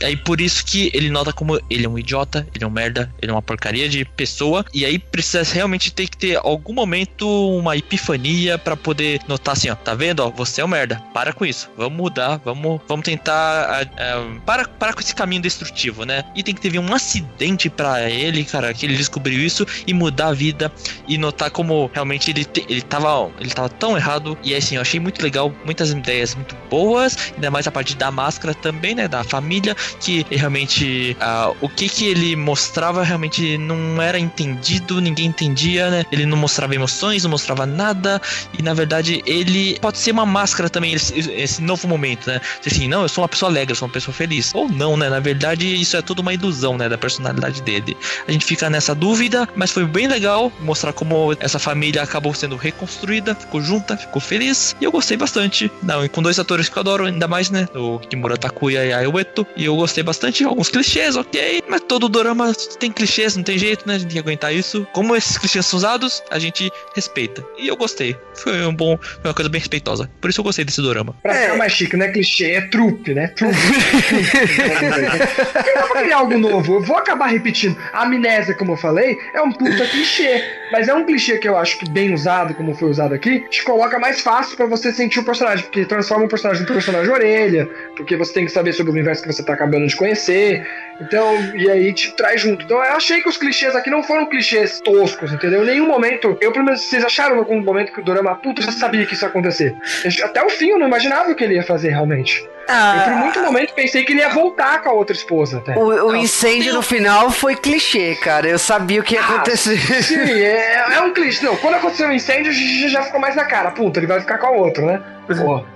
[0.00, 2.70] E aí por isso que ele nota como ele é um idiota, ele é um
[2.70, 4.64] merda, ele é uma porcaria de pessoa.
[4.72, 9.70] E aí precisa realmente ter que ter algum momento uma epifania para poder notar assim,
[9.70, 10.20] ó, tá vendo?
[10.20, 11.02] Ó, você é um merda.
[11.12, 11.70] Para com isso.
[11.76, 13.84] Vamos mudar, vamos, vamos tentar.
[13.84, 16.24] Uh, para, para com esse caminho destrutivo, né?
[16.34, 20.28] E tem que ter um acidente para ele, cara, que ele descobriu isso e mudar
[20.28, 20.72] a vida
[21.06, 24.36] e notar como realmente ele, te, ele, tava, ele tava tão errado.
[24.42, 28.10] E assim, eu achei muito legal, muitas ideias muito boas, ainda mais a parte da
[28.10, 29.08] máscara também, né?
[29.08, 35.26] Da família, que realmente uh, o que que ele mostrava realmente não era entendido, ninguém
[35.26, 36.04] entendia, né?
[36.12, 38.20] Ele não mostrava emoções, não mostrava nada,
[38.56, 42.40] e na verdade ele pode ser uma máscara também, esse, esse novo momento, né?
[42.64, 44.52] Assim, não, eu sou uma pessoa alegre, eu sou uma pessoa feliz.
[44.54, 45.08] Ou não, né?
[45.08, 46.88] Na verdade, isso é tudo uma ilusão, né?
[46.88, 47.96] Da personalidade dele.
[48.26, 52.56] A gente fica nessa dúvida, mas foi bem legal mostrar como essa família acabou sendo
[52.56, 55.70] reconstruída, ficou junta, ficou feliz, e eu gostei bastante.
[55.82, 57.66] Não, com dois atores que eu adoro, ainda mais, né?
[57.74, 60.44] O Kimura Takuya e a Ueto, e eu gostei bastante.
[60.44, 63.96] Alguns clichês, ok, mas todo drama tem clichês, não tem jeito, né?
[63.96, 64.86] A gente tem que aguentar isso.
[64.92, 67.44] Como esses clichês são usados, a gente respeita.
[67.58, 68.16] E eu gostei.
[68.34, 70.08] Foi um bom, foi uma coisa bem respeitosa.
[70.20, 71.16] Por isso eu gostei desse dorama.
[71.22, 73.28] Pra ficar mais chique, não é clichê, é trupe, né?
[73.28, 73.56] Trupe.
[75.76, 76.74] eu vou criar algo novo.
[76.74, 77.76] Eu vou acabar repetindo.
[77.92, 80.44] A amnésia, como eu falei, é um puta clichê.
[80.70, 83.64] Mas é um clichê que eu acho que bem usado, como foi usado aqui, te
[83.64, 85.64] coloca mais fácil para você sentir o personagem.
[85.64, 87.68] Porque transforma o personagem em personagem orelha.
[87.96, 90.66] Porque você tem que saber sobre o universo que você tá acabando de conhecer.
[91.00, 92.64] Então, e aí te traz junto.
[92.64, 95.62] Então eu achei que os clichês aqui não foram clichês toscos, entendeu?
[95.62, 98.62] Em nenhum momento, eu pelo menos, vocês acharam em algum momento que o Dorama, puta,
[98.62, 99.74] já sabia que isso ia acontecer.
[100.22, 102.48] Até o fim eu não imaginava o que ele ia fazer realmente.
[102.68, 105.58] Ah, eu por muito momento pensei que ele ia voltar com a outra esposa.
[105.58, 105.76] Até.
[105.76, 108.48] O, o incêndio no final foi clichê, cara.
[108.48, 109.78] Eu sabia o que ia ah, acontecer.
[110.02, 111.44] Sim, é, é, um clichê.
[111.44, 113.70] Não, quando aconteceu o incêndio, já, já ficou mais na cara.
[113.70, 115.02] Puta, ele vai ficar com a outra, né?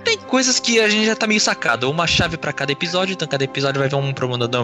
[0.05, 1.91] Tem coisas que a gente já tá meio sacado.
[1.91, 4.59] Uma chave para cada episódio, então cada episódio vai ver um problema do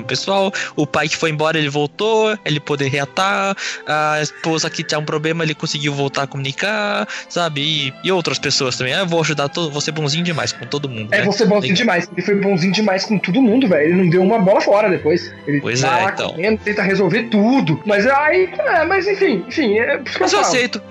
[0.50, 0.72] pessoal.
[0.76, 3.56] O pai que foi embora, ele voltou, ele poder reatar.
[3.86, 7.60] A esposa que tinha um problema, ele conseguiu voltar a comunicar, sabe?
[7.60, 8.94] E, e outras pessoas também.
[8.94, 11.12] Ah, eu vou ajudar todo, vou ser bonzinho demais com todo mundo.
[11.12, 11.24] É, né?
[11.24, 11.84] você bonzinho Tem...
[11.84, 12.08] demais.
[12.12, 13.84] Ele foi bonzinho demais com todo mundo, velho.
[13.84, 15.32] Ele não deu uma bola fora depois.
[15.46, 16.30] Ele pois tá é, então.
[16.30, 17.80] Correndo, tenta resolver tudo.
[17.86, 19.78] Mas aí, é, mas enfim, enfim.
[19.78, 20.82] É, mas eu, eu aceito.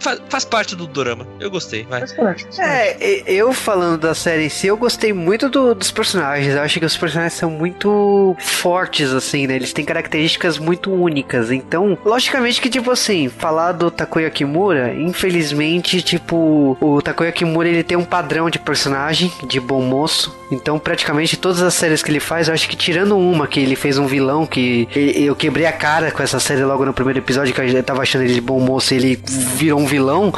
[0.00, 1.26] Faz, faz, parte do drama.
[1.38, 2.00] Eu gostei, vai.
[2.00, 2.70] Faz parte, faz parte.
[2.70, 6.54] É, eu falando da série em si, eu gostei muito do, dos personagens.
[6.54, 9.56] Eu acho que os personagens são muito fortes, assim, né?
[9.56, 11.50] Eles têm características muito únicas.
[11.50, 17.82] Então, logicamente que, tipo assim, falar do Takuya Kimura, infelizmente, tipo, o Takuya Kimura ele
[17.82, 20.39] tem um padrão de personagem, de bom moço.
[20.50, 23.76] Então, praticamente todas as séries que ele faz, eu acho que tirando uma que ele
[23.76, 27.54] fez um vilão que eu quebrei a cara com essa série logo no primeiro episódio,
[27.54, 30.32] que eu tava achando ele de bom moço e ele virou um vilão.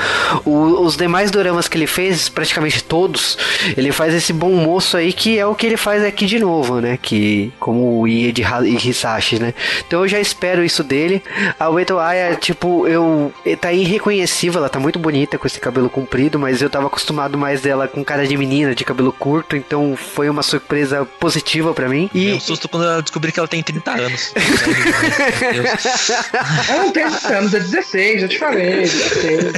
[0.45, 3.39] O, os demais doramas que ele fez, praticamente todos,
[3.77, 6.81] ele faz esse bom moço aí que é o que ele faz aqui de novo,
[6.81, 6.99] né?
[7.01, 8.43] Que como o Ie de
[8.89, 9.55] Hisashi, né?
[9.87, 11.23] Então eu já espero isso dele.
[11.59, 16.39] A Ueto Aya, tipo, eu tá irreconhecível, ela tá muito bonita com esse cabelo comprido,
[16.39, 20.29] mas eu tava acostumado mais dela com cara de menina, de cabelo curto, então foi
[20.29, 22.11] uma surpresa positiva para mim.
[22.15, 24.35] E um susto quando eu descobri que ela tem 30 anos.
[26.69, 28.81] ela não tem 30 anos, é 16, já te falei.
[28.81, 29.53] 16.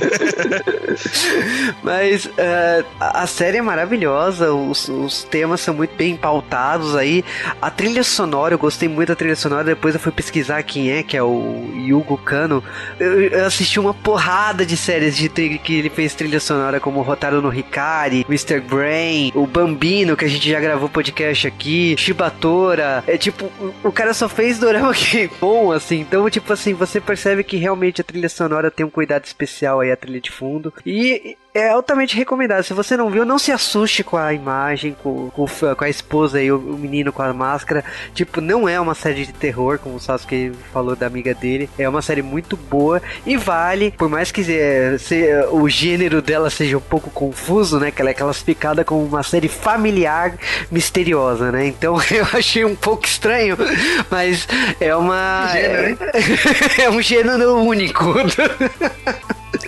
[1.82, 7.24] Mas uh, a série é maravilhosa, os, os temas são muito bem pautados aí.
[7.60, 11.02] A trilha sonora, eu gostei muito da trilha sonora, depois eu fui pesquisar quem é,
[11.02, 12.62] que é o Yugo Kano.
[12.98, 17.40] Eu, eu assisti uma porrada de séries de que ele fez trilha sonora, como Rotaro
[17.40, 18.60] no Hikari, Mr.
[18.60, 23.02] Brain, o Bambino, que a gente já gravou podcast aqui, Shibatora.
[23.06, 23.50] É tipo,
[23.82, 26.00] o cara só fez dorama que bom, assim.
[26.00, 29.90] Então, tipo assim, você percebe que realmente a trilha sonora tem um cuidado especial aí,
[29.90, 30.72] a trilha de fundo.
[30.84, 32.64] E é altamente recomendado.
[32.64, 36.42] Se você não viu, não se assuste com a imagem, com, com, com a esposa
[36.42, 37.84] e o, o, menino com a máscara.
[38.12, 41.70] Tipo, não é uma série de terror, como o Sasuke falou da amiga dele.
[41.78, 46.50] É uma série muito boa e vale, por mais que é, se, o gênero dela
[46.50, 47.92] seja um pouco confuso, né?
[47.92, 50.34] Que ela é classificada como uma série familiar
[50.72, 51.68] misteriosa, né?
[51.68, 53.56] Então eu achei um pouco estranho,
[54.10, 54.48] mas
[54.80, 55.50] é uma.
[55.52, 55.98] Gênero,
[56.78, 58.12] é, é um gênero único.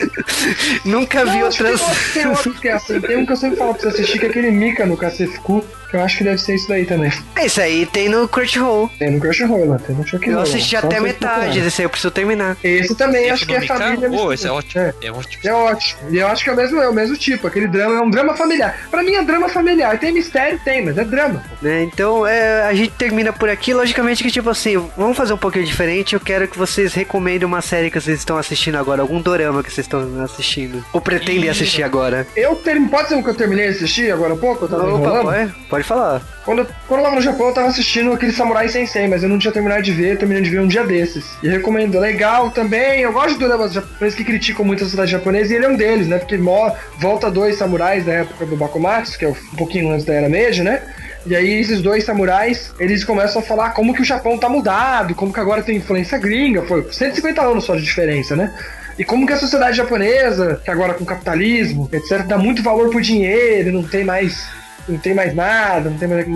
[0.84, 1.80] Nunca vi outras.
[2.12, 3.00] Tem outros que é assim.
[3.00, 5.64] Tem um que eu sempre falo pra você assistir, que é aquele Mika no Kasefuku,
[5.90, 7.12] que Eu acho que deve ser isso daí também.
[7.36, 8.90] É isso aí, tem no Crunchyroll.
[8.98, 10.38] Tem no Crunchyroll lá, tem no Crunchyroll.
[10.38, 11.66] Eu assisti Só até metade, procurarem.
[11.66, 12.56] esse aí eu preciso terminar.
[12.62, 14.10] Esse também, acho Esse que é cara, família.
[14.10, 14.82] Pô, esse é ótimo.
[14.82, 14.94] É.
[15.02, 15.42] É ótimo.
[15.44, 16.00] É ótimo.
[16.10, 17.46] E eu acho que é o mesmo, é o mesmo tipo.
[17.46, 18.76] Aquele drama é um drama familiar.
[18.90, 19.98] Pra mim é drama familiar.
[19.98, 20.60] Tem mistério?
[20.64, 21.42] Tem, mas é drama.
[21.62, 21.82] né?
[21.84, 23.72] Então é, a gente termina por aqui.
[23.72, 26.14] Logicamente que, tipo assim, vamos fazer um pouquinho diferente.
[26.14, 29.72] Eu quero que vocês recomendem uma série que vocês estão assistindo agora, algum dorama que
[29.72, 30.84] vocês estão assistindo.
[30.92, 32.26] Ou pretendem assistir agora.
[32.36, 32.86] Eu term...
[32.88, 34.64] Pode ser um que eu terminei de assistir agora há pouco?
[34.64, 36.22] Eu tava Opa, pode, pode falar.
[36.44, 39.28] Quando, eu- quando eu tava no Japão, eu tava assistindo aquele Samurai Sensei, mas eu
[39.28, 41.24] não tinha terminado de ver, terminei de ver um dia desses.
[41.42, 41.98] E recomendo.
[41.98, 43.00] Legal também.
[43.00, 45.76] Eu gosto de doramas japoneses que criticam muito a sociedade japonesa, e ele é um
[45.76, 46.18] deles, né?
[46.18, 50.14] Porque mo- volta dois samurais da época do Bakumatsu, que é um pouquinho antes da
[50.14, 50.82] Era Meiji, né?
[51.26, 55.12] E aí esses dois samurais, eles começam a falar como que o Japão tá mudado,
[55.14, 58.54] como que agora tem influência gringa, foi 150 anos só de diferença, né?
[58.98, 63.00] E como que a sociedade japonesa, que agora com capitalismo, etc, dá muito valor pro
[63.00, 64.46] dinheiro, não tem mais
[64.88, 66.26] não tem mais nada, não tem mais,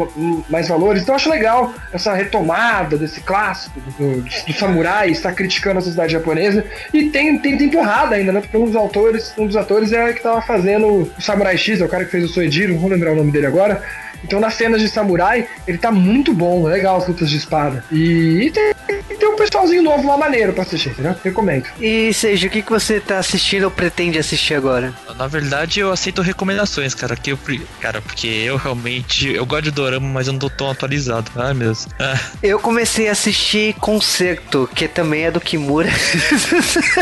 [0.48, 1.02] mais valores.
[1.02, 6.12] Então eu acho legal essa retomada desse clássico do, do samurai, está criticando a sociedade
[6.12, 6.64] japonesa.
[6.92, 8.40] E tem, tem, tem porrada ainda, né?
[8.40, 10.86] Porque um dos autores, um dos atores é o que tava fazendo
[11.16, 13.30] o Samurai X, é o cara que fez o Soejiro, não vou lembrar o nome
[13.30, 13.82] dele agora.
[14.24, 17.84] Então nas cenas de samurai, ele tá muito bom, é legal as lutas de espada.
[17.90, 18.72] E, e tem,
[19.18, 21.14] tem um pessoalzinho novo lá maneiro pra assistir, entendeu?
[21.22, 21.66] Recomendo.
[21.80, 24.92] E seja, o que, que você tá assistindo ou pretende assistir agora?
[25.16, 27.16] Na verdade, eu aceito recomendações, cara.
[27.16, 27.38] Que eu,
[27.80, 29.28] cara, porque eu realmente.
[29.28, 31.30] Eu gosto de dorama, mas eu não tô tão atualizado.
[31.36, 31.88] Ai, meu Deus.
[31.98, 35.88] Ah, Eu comecei a assistir Concerto, que também é do Kimura.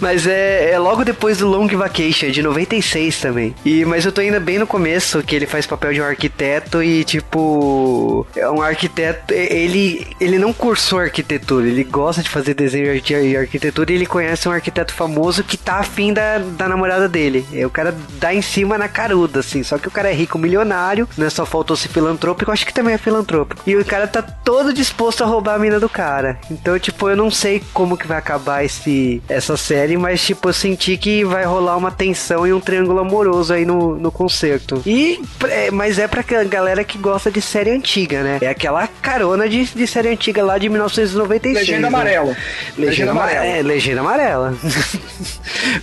[0.00, 3.54] mas é, é logo depois do Long Vacation, de 96 também.
[3.64, 6.82] E, mas eu tô ainda bem no começo, que ele faz papel de um arquiteto
[6.82, 9.32] e, tipo, é um arquiteto.
[9.34, 14.06] Ele, ele não cursou arquitetura, ele gosta de fazer desenho de ar- arquitetura e ele
[14.06, 17.46] conhece um arquiteto famoso que tá afim da, da namorada dele.
[17.52, 19.62] E o cara dá em cima na caruda, assim.
[19.62, 21.28] Só que o cara é rico, milionário, né?
[21.30, 23.62] Só faltou ser filantrópico, acho que também é filantrópico.
[23.66, 26.38] E o cara tá todo disposto a roubar a mina do cara.
[26.50, 30.52] Então, tipo, eu não sei como que vai acabar esse, essa série, mas, tipo, eu
[30.52, 34.82] senti que vai rolar uma tensão e um triângulo amoroso aí no, no concerto.
[34.86, 38.38] E, é, mas é pra galera que gosta de série antiga, né?
[38.40, 41.54] É aquela carona de, de série antiga lá de 1996.
[41.54, 41.86] Legenda né?
[41.86, 42.36] amarela.
[42.76, 43.44] Legenda amarela.
[43.46, 44.54] É, legenda amarela.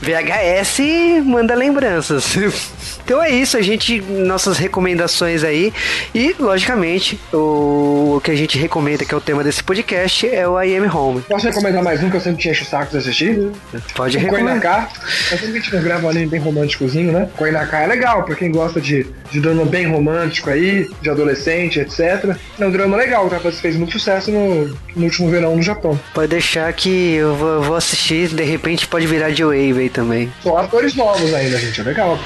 [0.01, 2.35] VHS manda lembranças.
[3.03, 5.73] Então é isso, a gente, nossas recomendações aí.
[6.13, 10.47] E, logicamente, o, o que a gente recomenda, que é o tema desse podcast, é
[10.47, 11.21] o I Am Home.
[11.21, 13.51] Posso recomendar mais um que eu sempre tinha enche o saco de assistir?
[13.95, 14.61] Pode O recomendar.
[14.61, 14.89] Koinaka.
[15.31, 17.27] Eu sempre que a gente grava um anime bem românticozinho, né?
[17.35, 20.00] Koinaka é legal, pra quem gosta de, de drama bem romântico
[20.49, 22.35] aí, de adolescente, etc.
[22.59, 23.39] É um drama legal, tá?
[23.51, 25.99] Fez muito sucesso no, no último verão no Japão.
[26.13, 29.89] Pode deixar que eu vou, eu vou assistir, de repente pode virar de Wave aí
[29.89, 30.31] também.
[30.41, 32.19] São atores novos ainda, gente, é legal.